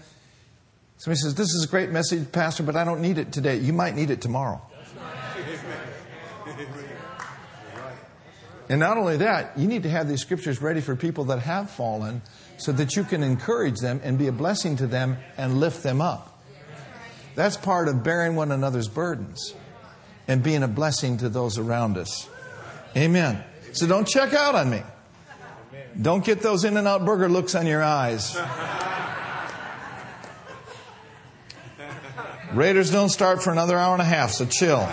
Somebody 0.97 1.19
says, 1.19 1.35
This 1.35 1.53
is 1.53 1.63
a 1.63 1.67
great 1.67 1.91
message, 1.91 2.29
Pastor, 2.31 2.63
but 2.63 2.75
I 2.75 2.83
don't 2.83 3.01
need 3.01 3.17
it 3.17 3.31
today. 3.31 3.57
You 3.57 3.71
might 3.71 3.95
need 3.95 4.09
it 4.09 4.19
tomorrow. 4.21 4.61
And 8.69 8.79
not 8.79 8.97
only 8.97 9.17
that, 9.17 9.57
you 9.57 9.67
need 9.67 9.83
to 9.83 9.89
have 9.89 10.07
these 10.07 10.21
scriptures 10.21 10.61
ready 10.61 10.81
for 10.81 10.95
people 10.95 11.25
that 11.25 11.39
have 11.39 11.69
fallen 11.69 12.21
so 12.57 12.71
that 12.71 12.95
you 12.95 13.03
can 13.03 13.21
encourage 13.21 13.79
them 13.79 13.99
and 14.03 14.17
be 14.17 14.27
a 14.27 14.31
blessing 14.31 14.77
to 14.77 14.87
them 14.87 15.17
and 15.37 15.59
lift 15.59 15.83
them 15.83 16.01
up. 16.01 16.41
That's 17.35 17.57
part 17.57 17.87
of 17.87 18.03
bearing 18.03 18.35
one 18.35 18.51
another's 18.51 18.87
burdens 18.87 19.53
and 20.27 20.41
being 20.41 20.63
a 20.63 20.67
blessing 20.67 21.17
to 21.17 21.29
those 21.29 21.57
around 21.57 21.97
us. 21.97 22.29
Amen. 22.95 23.43
So 23.73 23.87
don't 23.87 24.07
check 24.07 24.33
out 24.33 24.55
on 24.55 24.69
me. 24.69 24.81
Don't 25.99 26.23
get 26.23 26.41
those 26.41 26.63
in 26.63 26.77
and 26.77 26.87
out 26.87 27.05
burger 27.05 27.29
looks 27.29 27.55
on 27.55 27.67
your 27.67 27.83
eyes. 27.83 28.37
Raiders 32.53 32.91
don't 32.91 33.09
start 33.09 33.43
for 33.43 33.51
another 33.51 33.77
hour 33.77 33.93
and 33.93 34.01
a 34.01 34.05
half, 34.05 34.31
so 34.31 34.45
chill. 34.45 34.87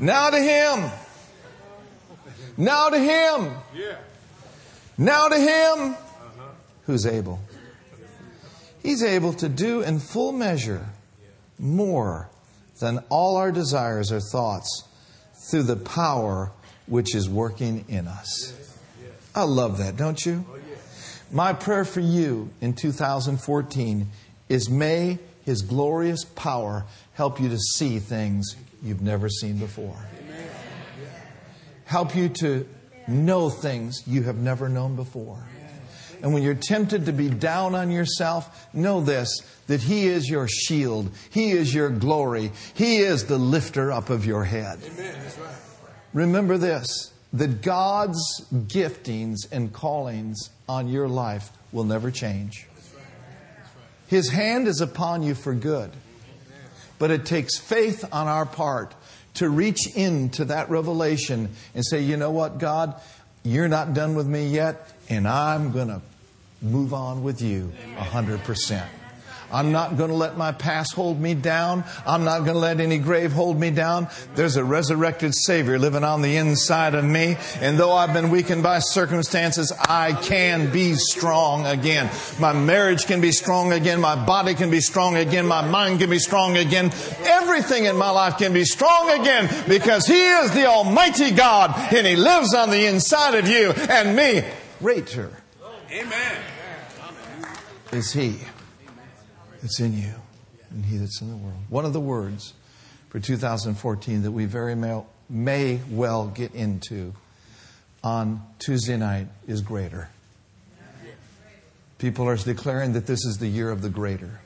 Now 0.00 0.30
to 0.30 0.38
Him. 0.38 0.90
Now 2.56 2.88
to 2.90 2.98
Him. 2.98 3.52
Now 4.96 5.28
to 5.28 5.38
Him 5.38 5.96
who's 6.86 7.06
able. 7.06 7.40
He's 8.82 9.02
able 9.02 9.32
to 9.34 9.48
do 9.48 9.82
in 9.82 9.98
full 9.98 10.32
measure 10.32 10.86
more 11.58 12.30
than 12.80 13.04
all 13.08 13.36
our 13.36 13.52
desires 13.52 14.12
or 14.12 14.20
thoughts 14.20 14.84
through 15.50 15.64
the 15.64 15.76
power 15.76 16.52
which 16.86 17.14
is 17.14 17.28
working 17.28 17.84
in 17.88 18.06
us. 18.06 18.54
I 19.34 19.42
love 19.42 19.78
that, 19.78 19.96
don't 19.96 20.24
you? 20.24 20.44
My 21.30 21.52
prayer 21.52 21.84
for 21.84 22.00
you 22.00 22.50
in 22.60 22.72
2014 22.72 24.08
is 24.48 24.70
may 24.70 25.18
His 25.44 25.62
glorious 25.62 26.24
power 26.24 26.86
help 27.14 27.40
you 27.40 27.48
to 27.50 27.58
see 27.58 27.98
things 27.98 28.56
you've 28.82 29.02
never 29.02 29.28
seen 29.28 29.58
before. 29.58 29.96
Help 31.84 32.14
you 32.14 32.28
to 32.28 32.68
know 33.06 33.48
things 33.48 34.02
you 34.06 34.22
have 34.24 34.36
never 34.36 34.68
known 34.68 34.96
before. 34.96 35.42
And 36.22 36.34
when 36.34 36.42
you're 36.42 36.54
tempted 36.54 37.06
to 37.06 37.12
be 37.12 37.28
down 37.28 37.74
on 37.74 37.90
yourself, 37.90 38.68
know 38.74 39.00
this 39.00 39.30
that 39.68 39.82
He 39.82 40.06
is 40.06 40.28
your 40.28 40.48
shield, 40.48 41.10
He 41.30 41.52
is 41.52 41.72
your 41.72 41.90
glory, 41.90 42.50
He 42.74 42.98
is 42.98 43.26
the 43.26 43.38
lifter 43.38 43.92
up 43.92 44.10
of 44.10 44.26
your 44.26 44.44
head. 44.44 44.80
Remember 46.12 46.58
this 46.58 47.12
that 47.32 47.60
God's 47.62 48.46
giftings 48.50 49.36
and 49.52 49.72
callings 49.72 50.50
on 50.68 50.88
your 50.88 51.08
life 51.08 51.50
will 51.72 51.84
never 51.84 52.10
change. 52.10 52.66
His 54.06 54.30
hand 54.30 54.66
is 54.66 54.80
upon 54.80 55.22
you 55.22 55.34
for 55.34 55.54
good. 55.54 55.90
But 56.98 57.10
it 57.10 57.24
takes 57.24 57.58
faith 57.58 58.04
on 58.12 58.26
our 58.26 58.46
part 58.46 58.94
to 59.34 59.48
reach 59.48 59.86
into 59.94 60.46
that 60.46 60.68
revelation 60.68 61.50
and 61.74 61.84
say, 61.84 62.00
you 62.02 62.16
know 62.16 62.30
what, 62.30 62.58
God, 62.58 63.00
you're 63.44 63.68
not 63.68 63.94
done 63.94 64.14
with 64.14 64.26
me 64.26 64.48
yet, 64.48 64.92
and 65.08 65.28
I'm 65.28 65.72
going 65.72 65.88
to 65.88 66.02
move 66.60 66.92
on 66.92 67.22
with 67.22 67.40
you 67.40 67.72
100%. 67.96 68.86
I'm 69.50 69.72
not 69.72 69.96
going 69.96 70.10
to 70.10 70.16
let 70.16 70.36
my 70.36 70.52
past 70.52 70.94
hold 70.94 71.20
me 71.20 71.34
down. 71.34 71.84
I'm 72.06 72.24
not 72.24 72.40
going 72.40 72.52
to 72.52 72.58
let 72.58 72.80
any 72.80 72.98
grave 72.98 73.32
hold 73.32 73.58
me 73.58 73.70
down. 73.70 74.08
There's 74.34 74.56
a 74.56 74.64
resurrected 74.64 75.34
Savior 75.34 75.78
living 75.78 76.04
on 76.04 76.20
the 76.22 76.36
inside 76.36 76.94
of 76.94 77.04
me. 77.04 77.36
And 77.60 77.78
though 77.78 77.92
I've 77.92 78.12
been 78.12 78.30
weakened 78.30 78.62
by 78.62 78.80
circumstances, 78.80 79.72
I 79.72 80.12
can 80.12 80.70
be 80.70 80.94
strong 80.94 81.66
again. 81.66 82.10
My 82.38 82.52
marriage 82.52 83.06
can 83.06 83.20
be 83.20 83.32
strong 83.32 83.72
again. 83.72 84.00
My 84.00 84.22
body 84.26 84.54
can 84.54 84.70
be 84.70 84.80
strong 84.80 85.16
again. 85.16 85.46
My 85.46 85.66
mind 85.66 86.00
can 86.00 86.10
be 86.10 86.18
strong 86.18 86.56
again. 86.56 86.92
Everything 87.20 87.86
in 87.86 87.96
my 87.96 88.10
life 88.10 88.36
can 88.36 88.52
be 88.52 88.64
strong 88.64 89.10
again 89.18 89.48
because 89.66 90.06
He 90.06 90.20
is 90.20 90.52
the 90.52 90.66
Almighty 90.66 91.30
God 91.30 91.72
and 91.94 92.06
He 92.06 92.16
lives 92.16 92.54
on 92.54 92.70
the 92.70 92.86
inside 92.86 93.34
of 93.34 93.48
you 93.48 93.70
and 93.70 94.14
me. 94.14 94.44
Greater. 94.78 95.30
Amen. 95.90 96.42
Is 97.92 98.12
He 98.12 98.38
that's 99.62 99.80
in 99.80 99.96
you 99.96 100.14
and 100.70 100.84
he 100.84 100.96
that's 100.96 101.20
in 101.20 101.30
the 101.30 101.36
world. 101.36 101.58
One 101.68 101.84
of 101.84 101.92
the 101.92 102.00
words 102.00 102.54
for 103.10 103.20
2014 103.20 104.22
that 104.22 104.32
we 104.32 104.44
very 104.44 104.74
may, 104.74 105.02
may 105.28 105.80
well 105.90 106.26
get 106.26 106.54
into 106.54 107.14
on 108.02 108.42
Tuesday 108.58 108.96
night 108.96 109.28
is 109.46 109.60
greater. 109.60 110.10
People 111.98 112.28
are 112.28 112.36
declaring 112.36 112.92
that 112.92 113.06
this 113.06 113.24
is 113.24 113.38
the 113.38 113.48
year 113.48 113.70
of 113.70 113.82
the 113.82 113.88
greater. 113.88 114.40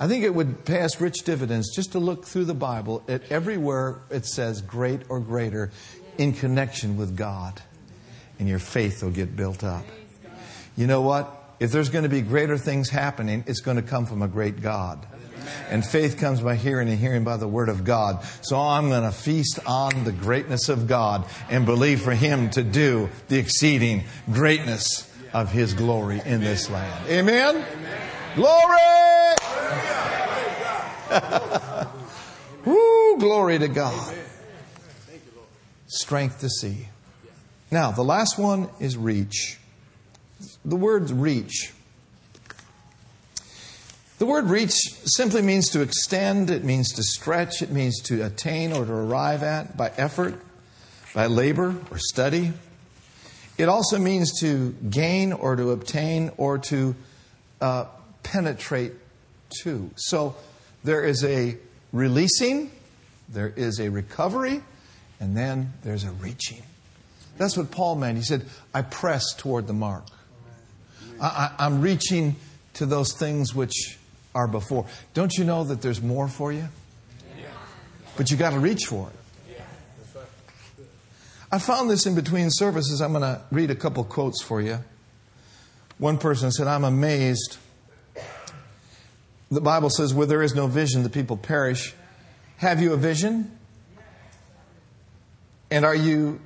I 0.00 0.08
think 0.08 0.24
it 0.24 0.34
would 0.34 0.64
pay 0.64 0.80
us 0.80 1.00
rich 1.00 1.24
dividends 1.24 1.74
just 1.76 1.92
to 1.92 1.98
look 1.98 2.24
through 2.24 2.46
the 2.46 2.54
Bible 2.54 3.04
at 3.06 3.30
everywhere 3.30 3.98
it 4.10 4.24
says 4.24 4.62
great 4.62 5.02
or 5.10 5.20
greater 5.20 5.70
in 6.16 6.32
connection 6.32 6.96
with 6.96 7.16
God, 7.16 7.60
and 8.38 8.48
your 8.48 8.58
faith 8.58 9.02
will 9.02 9.10
get 9.10 9.36
built 9.36 9.62
up. 9.62 9.84
You 10.76 10.86
know 10.86 11.02
what? 11.02 11.39
If 11.60 11.72
there's 11.72 11.90
going 11.90 12.04
to 12.04 12.08
be 12.08 12.22
greater 12.22 12.56
things 12.56 12.88
happening, 12.88 13.44
it's 13.46 13.60
going 13.60 13.76
to 13.76 13.82
come 13.82 14.06
from 14.06 14.22
a 14.22 14.28
great 14.28 14.62
God. 14.62 15.06
And 15.68 15.86
faith 15.86 16.18
comes 16.18 16.40
by 16.40 16.56
hearing 16.56 16.88
and 16.88 16.98
hearing 16.98 17.22
by 17.22 17.36
the 17.36 17.46
word 17.46 17.68
of 17.68 17.84
God. 17.84 18.24
So 18.40 18.58
I'm 18.58 18.88
going 18.88 19.02
to 19.02 19.12
feast 19.12 19.58
on 19.66 20.04
the 20.04 20.12
greatness 20.12 20.70
of 20.70 20.88
God 20.88 21.26
and 21.50 21.66
believe 21.66 22.00
for 22.00 22.12
Him 22.12 22.48
to 22.50 22.62
do 22.62 23.10
the 23.28 23.38
exceeding 23.38 24.04
greatness 24.32 25.06
of 25.34 25.52
His 25.52 25.74
glory 25.74 26.22
in 26.24 26.40
this 26.40 26.70
land. 26.70 27.08
Amen? 27.08 27.64
Glory! 28.34 28.78
Woo, 32.64 33.18
glory 33.18 33.58
to 33.58 33.68
God. 33.68 34.14
Strength 35.88 36.40
to 36.40 36.48
see. 36.48 36.88
Now, 37.70 37.90
the 37.90 38.02
last 38.02 38.38
one 38.38 38.70
is 38.80 38.96
reach. 38.96 39.59
The 40.64 40.76
word 40.76 41.10
reach. 41.10 41.72
The 44.18 44.26
word 44.26 44.50
reach 44.50 44.74
simply 45.04 45.40
means 45.40 45.70
to 45.70 45.80
extend, 45.80 46.50
it 46.50 46.62
means 46.62 46.92
to 46.92 47.02
stretch, 47.02 47.62
it 47.62 47.70
means 47.70 48.00
to 48.02 48.22
attain 48.22 48.72
or 48.72 48.84
to 48.84 48.92
arrive 48.92 49.42
at 49.42 49.78
by 49.78 49.90
effort, 49.96 50.38
by 51.14 51.26
labor 51.26 51.74
or 51.90 51.98
study. 51.98 52.52
It 53.56 53.70
also 53.70 53.98
means 53.98 54.40
to 54.40 54.72
gain 54.90 55.32
or 55.32 55.56
to 55.56 55.70
obtain 55.70 56.32
or 56.36 56.58
to 56.58 56.94
uh, 57.62 57.86
penetrate 58.22 58.92
to. 59.62 59.90
So 59.96 60.36
there 60.84 61.02
is 61.02 61.24
a 61.24 61.56
releasing, 61.92 62.70
there 63.28 63.52
is 63.56 63.80
a 63.80 63.88
recovery, 63.88 64.62
and 65.18 65.34
then 65.34 65.72
there's 65.82 66.04
a 66.04 66.10
reaching. 66.12 66.62
That's 67.38 67.56
what 67.56 67.70
Paul 67.70 67.96
meant. 67.96 68.18
He 68.18 68.24
said, 68.24 68.44
I 68.74 68.82
press 68.82 69.32
toward 69.34 69.66
the 69.66 69.72
mark. 69.72 70.04
I, 71.20 71.52
am 71.58 71.80
reaching 71.80 72.36
to 72.74 72.86
those 72.86 73.12
things 73.12 73.54
which 73.54 73.98
are 74.34 74.48
before. 74.48 74.86
Don't 75.14 75.36
you 75.36 75.44
know 75.44 75.64
that 75.64 75.82
there's 75.82 76.00
more 76.00 76.28
for 76.28 76.52
you? 76.52 76.68
But 78.16 78.30
you 78.30 78.36
got 78.36 78.50
to 78.50 78.58
reach 78.58 78.84
for 78.84 79.08
it. 79.08 79.16
I 81.52 81.58
found 81.58 81.90
this 81.90 82.06
in 82.06 82.14
between 82.14 82.48
services. 82.50 83.00
I'm 83.00 83.12
going 83.12 83.22
to 83.22 83.40
read 83.50 83.70
a 83.70 83.74
couple 83.74 84.04
quotes 84.04 84.40
for 84.40 84.60
you. 84.60 84.78
One 85.98 86.16
person 86.16 86.52
said, 86.52 86.68
I'm 86.68 86.84
amazed. 86.84 87.56
The 89.50 89.60
Bible 89.60 89.90
says, 89.90 90.14
where 90.14 90.26
there 90.26 90.42
is 90.42 90.54
no 90.54 90.68
vision, 90.68 91.02
the 91.02 91.10
people 91.10 91.36
perish. 91.36 91.92
Have 92.58 92.80
you 92.80 92.92
a 92.92 92.96
vision? 92.96 93.50
And 95.72 95.84
are 95.84 95.94
you 95.94 96.40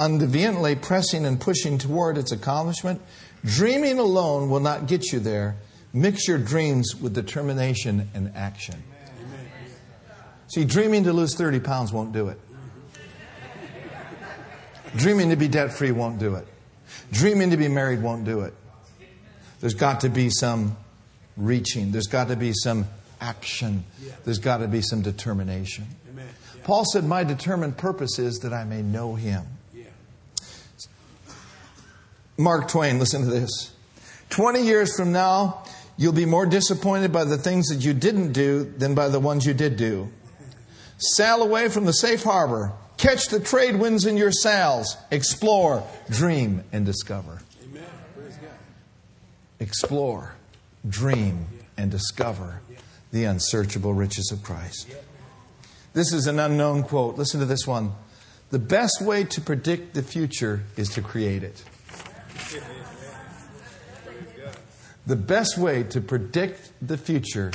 undeviantly 0.00 0.74
pressing 0.74 1.26
and 1.26 1.40
pushing 1.40 1.78
toward 1.78 2.18
its 2.18 2.32
accomplishment? 2.32 3.00
Dreaming 3.44 3.98
alone 3.98 4.50
will 4.50 4.60
not 4.60 4.86
get 4.86 5.12
you 5.12 5.20
there. 5.20 5.56
Mix 5.92 6.26
your 6.26 6.38
dreams 6.38 6.96
with 6.96 7.14
determination 7.14 8.08
and 8.14 8.32
action. 8.34 8.82
See, 10.48 10.64
dreaming 10.64 11.04
to 11.04 11.12
lose 11.12 11.36
30 11.36 11.60
pounds 11.60 11.92
won't 11.92 12.12
do 12.12 12.28
it. 12.28 12.40
Dreaming 14.96 15.30
to 15.30 15.36
be 15.36 15.46
debt 15.46 15.72
free 15.72 15.92
won't 15.92 16.18
do 16.18 16.34
it. 16.34 16.46
Dreaming 17.12 17.50
to 17.50 17.56
be 17.56 17.68
married 17.68 18.02
won't 18.02 18.24
do 18.24 18.40
it. 18.40 18.54
There's 19.60 19.74
got 19.74 20.00
to 20.00 20.08
be 20.08 20.30
some 20.30 20.76
reaching, 21.36 21.92
there's 21.92 22.06
got 22.06 22.28
to 22.28 22.36
be 22.36 22.52
some 22.52 22.86
action, 23.20 23.84
there's 24.24 24.38
got 24.38 24.58
to 24.58 24.68
be 24.68 24.80
some 24.80 25.02
determination. 25.02 25.86
Paul 26.64 26.84
said, 26.84 27.04
My 27.04 27.24
determined 27.24 27.76
purpose 27.76 28.18
is 28.18 28.38
that 28.40 28.52
I 28.52 28.64
may 28.64 28.82
know 28.82 29.14
him. 29.14 29.46
Mark 32.40 32.68
Twain, 32.68 32.98
listen 32.98 33.22
to 33.22 33.28
this. 33.28 33.70
20 34.30 34.62
years 34.62 34.96
from 34.96 35.12
now, 35.12 35.62
you'll 35.98 36.14
be 36.14 36.24
more 36.24 36.46
disappointed 36.46 37.12
by 37.12 37.24
the 37.24 37.36
things 37.36 37.66
that 37.68 37.84
you 37.84 37.92
didn't 37.92 38.32
do 38.32 38.64
than 38.64 38.94
by 38.94 39.10
the 39.10 39.20
ones 39.20 39.44
you 39.44 39.52
did 39.52 39.76
do. 39.76 40.10
Sail 40.96 41.42
away 41.42 41.68
from 41.68 41.84
the 41.84 41.92
safe 41.92 42.22
harbor. 42.22 42.72
Catch 42.96 43.28
the 43.28 43.40
trade 43.40 43.76
winds 43.76 44.06
in 44.06 44.16
your 44.16 44.32
sails. 44.32 44.96
Explore, 45.10 45.86
dream, 46.08 46.64
and 46.72 46.86
discover. 46.86 47.42
Explore, 49.58 50.34
dream, 50.88 51.46
and 51.76 51.90
discover 51.90 52.62
the 53.12 53.24
unsearchable 53.24 53.92
riches 53.92 54.32
of 54.32 54.42
Christ. 54.42 54.88
This 55.92 56.10
is 56.14 56.26
an 56.26 56.38
unknown 56.38 56.84
quote. 56.84 57.18
Listen 57.18 57.40
to 57.40 57.46
this 57.46 57.66
one. 57.66 57.92
The 58.48 58.58
best 58.58 59.02
way 59.02 59.24
to 59.24 59.40
predict 59.42 59.92
the 59.92 60.02
future 60.02 60.62
is 60.78 60.88
to 60.90 61.02
create 61.02 61.42
it. 61.42 61.62
The 65.06 65.16
best 65.16 65.58
way 65.58 65.82
to 65.84 66.00
predict 66.00 66.72
the 66.80 66.96
future 66.96 67.52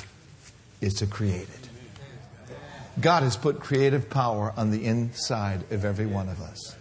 is 0.82 0.96
to 0.96 1.08
create 1.08 1.48
it. 1.48 1.70
God 3.00 3.24
has 3.24 3.36
put 3.36 3.60
creative 3.60 4.10
power 4.10 4.54
on 4.56 4.72
the 4.72 4.86
inside 4.86 5.72
of 5.72 5.86
every 5.86 6.06
one 6.06 6.30
of 6.30 6.42
us. 6.42 6.76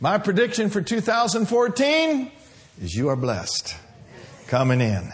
My 0.00 0.18
prediction 0.18 0.70
for 0.70 0.80
2014 0.80 2.30
is 2.80 2.94
you 2.94 3.08
are 3.08 3.16
blessed 3.16 3.76
coming 4.48 4.80
in, 4.80 5.12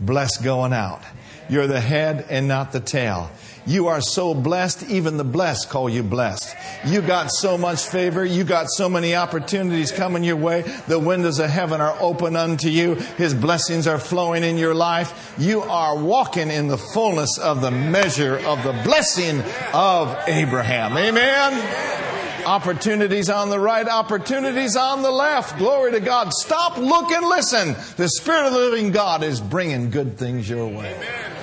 blessed 0.00 0.44
going 0.44 0.72
out. 0.72 1.02
You're 1.48 1.66
the 1.66 1.80
head 1.80 2.26
and 2.28 2.48
not 2.48 2.72
the 2.72 2.80
tail. 2.80 3.30
You 3.66 3.88
are 3.88 4.00
so 4.00 4.32
blessed, 4.32 4.88
even 4.88 5.16
the 5.16 5.24
blessed 5.24 5.68
call 5.70 5.90
you 5.90 6.02
blessed. 6.02 6.54
You 6.86 7.02
got 7.02 7.30
so 7.32 7.58
much 7.58 7.88
favor. 7.88 8.24
You 8.24 8.44
got 8.44 8.68
so 8.70 8.88
many 8.88 9.14
opportunities 9.16 9.90
coming 9.90 10.22
your 10.22 10.36
way. 10.36 10.62
The 10.86 10.98
windows 10.98 11.40
of 11.40 11.50
heaven 11.50 11.80
are 11.80 11.96
open 12.00 12.36
unto 12.36 12.68
you. 12.68 12.94
His 12.94 13.34
blessings 13.34 13.86
are 13.86 13.98
flowing 13.98 14.44
in 14.44 14.56
your 14.56 14.74
life. 14.74 15.34
You 15.38 15.62
are 15.62 15.98
walking 15.98 16.50
in 16.50 16.68
the 16.68 16.78
fullness 16.78 17.38
of 17.38 17.60
the 17.60 17.72
measure 17.72 18.38
of 18.46 18.62
the 18.62 18.72
blessing 18.84 19.42
of 19.74 20.16
Abraham. 20.28 20.96
Amen. 20.96 22.06
Opportunities 22.46 23.28
on 23.28 23.50
the 23.50 23.58
right, 23.58 23.88
opportunities 23.88 24.76
on 24.76 25.02
the 25.02 25.10
left. 25.10 25.58
Glory 25.58 25.90
to 25.90 26.00
God. 26.00 26.32
Stop, 26.32 26.78
look, 26.78 27.10
and 27.10 27.26
listen. 27.26 27.74
The 27.96 28.08
Spirit 28.08 28.46
of 28.46 28.52
the 28.52 28.60
living 28.60 28.92
God 28.92 29.24
is 29.24 29.40
bringing 29.40 29.90
good 29.90 30.16
things 30.16 30.48
your 30.48 30.68
way. 30.68 30.94
Amen. 30.94 31.35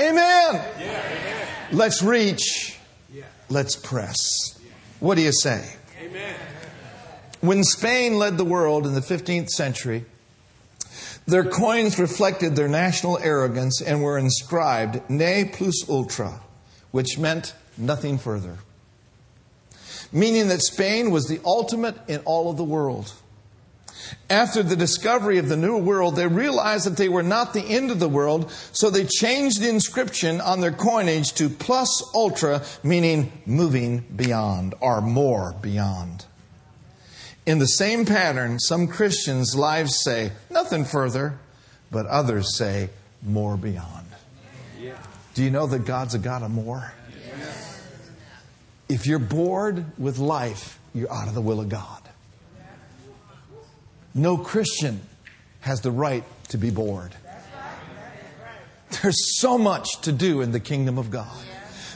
Amen. 0.00 0.64
Let's 1.72 2.02
reach. 2.02 2.78
Let's 3.48 3.76
press. 3.76 4.16
What 5.00 5.16
do 5.16 5.22
you 5.22 5.32
say? 5.32 5.76
Amen. 6.00 6.36
When 7.40 7.64
Spain 7.64 8.14
led 8.14 8.38
the 8.38 8.44
world 8.44 8.86
in 8.86 8.94
the 8.94 9.00
15th 9.00 9.48
century, 9.48 10.04
their 11.26 11.44
coins 11.44 11.98
reflected 11.98 12.56
their 12.56 12.68
national 12.68 13.18
arrogance 13.18 13.80
and 13.82 14.02
were 14.02 14.18
inscribed 14.18 15.08
ne 15.10 15.44
plus 15.44 15.88
ultra, 15.88 16.40
which 16.90 17.18
meant 17.18 17.54
nothing 17.76 18.18
further. 18.18 18.58
Meaning 20.12 20.48
that 20.48 20.62
Spain 20.62 21.10
was 21.10 21.26
the 21.26 21.40
ultimate 21.44 21.96
in 22.08 22.20
all 22.20 22.50
of 22.50 22.56
the 22.56 22.64
world. 22.64 23.12
After 24.28 24.62
the 24.62 24.76
discovery 24.76 25.38
of 25.38 25.48
the 25.48 25.56
New 25.56 25.78
World, 25.78 26.16
they 26.16 26.26
realized 26.26 26.86
that 26.86 26.96
they 26.96 27.08
were 27.08 27.22
not 27.22 27.52
the 27.52 27.62
end 27.62 27.90
of 27.90 28.00
the 28.00 28.08
world, 28.08 28.50
so 28.72 28.90
they 28.90 29.04
changed 29.04 29.60
the 29.60 29.68
inscription 29.68 30.40
on 30.40 30.60
their 30.60 30.72
coinage 30.72 31.32
to 31.34 31.48
plus 31.48 32.02
ultra, 32.14 32.62
meaning 32.82 33.32
moving 33.46 34.04
beyond 34.14 34.74
or 34.80 35.00
more 35.00 35.54
beyond. 35.60 36.26
In 37.46 37.58
the 37.58 37.66
same 37.66 38.04
pattern, 38.06 38.58
some 38.60 38.86
Christians' 38.86 39.56
lives 39.56 40.02
say 40.02 40.32
nothing 40.50 40.84
further, 40.84 41.38
but 41.90 42.06
others 42.06 42.56
say 42.56 42.90
more 43.22 43.56
beyond. 43.56 44.06
Yeah. 44.78 44.96
Do 45.34 45.42
you 45.42 45.50
know 45.50 45.66
that 45.66 45.84
God's 45.84 46.14
a 46.14 46.18
God 46.18 46.42
of 46.42 46.50
more? 46.50 46.92
Yes. 47.12 47.82
If 48.88 49.06
you're 49.06 49.18
bored 49.18 49.84
with 49.98 50.18
life, 50.18 50.78
you're 50.94 51.12
out 51.12 51.28
of 51.28 51.34
the 51.34 51.40
will 51.40 51.60
of 51.60 51.68
God. 51.68 52.02
No 54.14 54.36
Christian 54.36 55.00
has 55.60 55.80
the 55.80 55.90
right 55.90 56.24
to 56.48 56.58
be 56.58 56.70
bored. 56.70 57.14
There's 59.02 59.40
so 59.40 59.56
much 59.56 60.00
to 60.02 60.12
do 60.12 60.40
in 60.40 60.52
the 60.52 60.60
kingdom 60.60 60.98
of 60.98 61.10
God. 61.10 61.36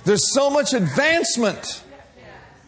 There's 0.05 0.33
so 0.33 0.51
much 0.51 0.75
advancement 0.75 1.83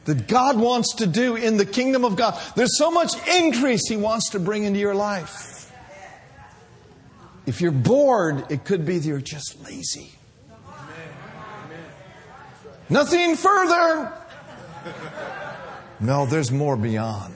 that 0.07 0.27
God 0.27 0.59
wants 0.59 0.97
to 0.97 1.07
do 1.07 1.37
in 1.37 1.57
the 1.57 1.67
kingdom 1.67 2.05
of 2.05 2.17
God. 2.17 2.41
There's 2.55 2.79
so 2.79 2.91
much 2.91 3.13
increase 3.29 3.89
He 3.89 3.97
wants 3.97 4.31
to 4.31 4.41
bring 4.41 4.65
into 4.65 4.81
your 4.81 4.95
life. 4.95 5.73
If 7.45 7.61
you're 7.61 7.71
bored, 7.71 8.51
it 8.51 8.65
could 8.65 8.85
be 8.85 8.99
that 8.99 9.07
you're 9.07 9.21
just 9.21 9.63
lazy. 9.65 10.13
Nothing 12.89 13.37
further. 13.37 14.13
No, 16.01 16.27
there's 16.27 16.51
more 16.51 16.77
beyond. 16.77 17.35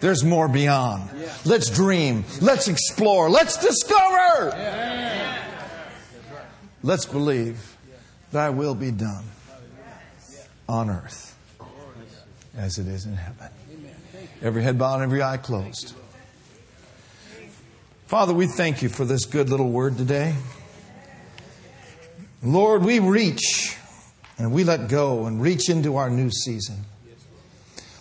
There's 0.00 0.24
more 0.24 0.48
beyond. 0.48 1.10
Let's 1.44 1.70
dream. 1.70 2.24
Let's 2.40 2.68
explore. 2.68 3.28
Let's 3.30 3.56
discover. 3.58 4.56
Let's 6.82 7.04
believe 7.04 7.76
thy 8.32 8.50
will 8.50 8.74
be 8.74 8.90
done 8.90 9.24
on 10.68 10.88
earth 10.88 11.36
as 12.56 12.78
it 12.78 12.86
is 12.86 13.04
in 13.04 13.14
heaven. 13.14 13.48
Every 14.42 14.62
head 14.62 14.78
bowed 14.78 14.94
and 14.96 15.02
every 15.04 15.22
eye 15.22 15.36
closed. 15.36 15.94
Father, 18.06 18.32
we 18.32 18.46
thank 18.46 18.82
you 18.82 18.88
for 18.88 19.04
this 19.04 19.24
good 19.24 19.50
little 19.50 19.70
word 19.70 19.96
today. 19.98 20.34
Lord, 22.42 22.82
we 22.82 22.98
reach 22.98 23.76
and 24.38 24.52
we 24.52 24.64
let 24.64 24.88
go 24.88 25.26
and 25.26 25.42
reach 25.42 25.68
into 25.68 25.96
our 25.96 26.08
new 26.08 26.30
season. 26.30 26.86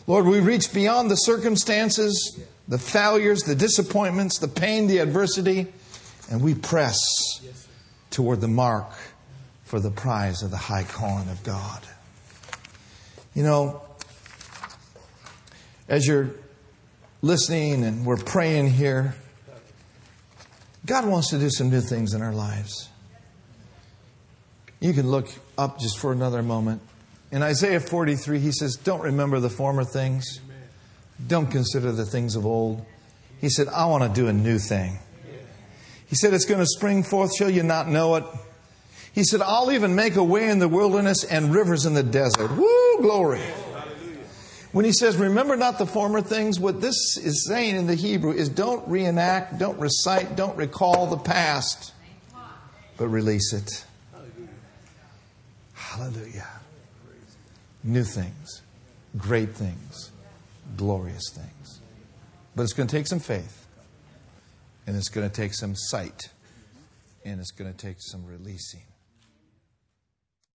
Lord, 0.10 0.26
we 0.26 0.40
reach 0.40 0.74
beyond 0.74 1.12
the 1.12 1.16
circumstances, 1.16 2.40
the 2.68 2.80
failures, 2.80 3.42
the 3.42 3.54
disappointments, 3.54 4.40
the 4.40 4.48
pain, 4.48 4.88
the 4.88 4.98
adversity, 4.98 5.68
and 6.32 6.42
we 6.42 6.56
press 6.56 6.98
toward 8.10 8.42
the 8.42 8.48
mark 8.48 8.90
for 9.66 9.80
the 9.80 9.92
prize 9.92 10.42
of 10.42 10.50
the 10.50 10.58
high 10.58 10.84
calling 10.84 11.30
of 11.30 11.44
God. 11.44 11.84
You 13.36 13.44
know, 13.44 13.84
as 15.88 16.08
you're 16.08 16.32
listening 17.22 17.84
and 17.84 18.04
we're 18.04 18.18
praying 18.18 18.72
here, 18.72 19.14
God 20.88 21.06
wants 21.06 21.30
to 21.30 21.38
do 21.38 21.52
some 21.52 21.70
new 21.70 21.82
things 21.82 22.16
in 22.16 22.24
our 22.24 22.34
lives. 22.34 22.90
You 24.80 24.92
can 24.94 25.12
look 25.12 25.28
up 25.56 25.80
just 25.80 26.00
for 26.00 26.12
another 26.12 26.42
moment. 26.42 26.82
In 27.32 27.44
Isaiah 27.44 27.80
43, 27.80 28.40
he 28.40 28.52
says, 28.52 28.76
Don't 28.76 29.02
remember 29.02 29.40
the 29.40 29.50
former 29.50 29.84
things. 29.84 30.40
Don't 31.28 31.52
consider 31.52 31.92
the 31.92 32.06
things 32.06 32.36
of 32.36 32.46
old. 32.46 32.86
He 33.40 33.50
said, 33.50 33.68
I 33.68 33.86
want 33.86 34.04
to 34.04 34.22
do 34.22 34.28
a 34.28 34.34
new 34.34 34.58
thing. 34.58 35.00
He 36.08 36.16
said, 36.16 36.34
It's 36.34 36.46
going 36.46 36.60
to 36.60 36.66
spring 36.66 37.04
forth. 37.04 37.36
Shall 37.36 37.50
you 37.50 37.64
not 37.64 37.88
know 37.88 38.16
it? 38.16 38.24
He 39.14 39.24
said, 39.24 39.42
I'll 39.42 39.72
even 39.72 39.96
make 39.96 40.16
a 40.16 40.24
way 40.24 40.50
in 40.50 40.60
the 40.60 40.68
wilderness 40.68 41.24
and 41.24 41.54
rivers 41.54 41.86
in 41.86 41.94
the 41.94 42.04
desert. 42.04 42.52
Woo, 42.52 42.98
glory. 43.02 43.42
When 44.72 44.86
he 44.86 44.92
says, 44.92 45.18
Remember 45.18 45.56
not 45.56 45.78
the 45.78 45.86
former 45.86 46.22
things, 46.22 46.60
what 46.60 46.82
this 46.82 47.18
is 47.18 47.46
saying 47.48 47.76
in 47.76 47.88
the 47.88 47.96
Hebrew 47.96 48.32
is 48.32 48.50
don't 48.50 48.88
reenact, 48.88 49.58
don't 49.58 49.80
recite, 49.80 50.36
don't 50.36 50.56
recall 50.58 51.08
the 51.08 51.18
past, 51.18 51.94
but 52.98 53.08
release 53.08 53.54
it. 53.54 53.86
Hallelujah. 55.74 56.59
New 57.84 58.04
things, 58.04 58.62
great 59.18 59.56
things, 59.56 60.12
glorious 60.76 61.24
things. 61.34 61.80
But 62.56 62.64
it's 62.64 62.74
going 62.74 62.88
to 62.88 62.96
take 62.96 63.08
some 63.08 63.20
faith, 63.20 63.68
and 64.86 64.98
it's 64.98 65.10
going 65.10 65.30
to 65.30 65.34
take 65.34 65.54
some 65.54 65.76
sight, 65.76 66.30
and 67.24 67.40
it's 67.40 67.52
going 67.52 67.72
to 67.72 67.78
take 67.78 67.98
some 68.00 68.26
releasing. 68.26 68.84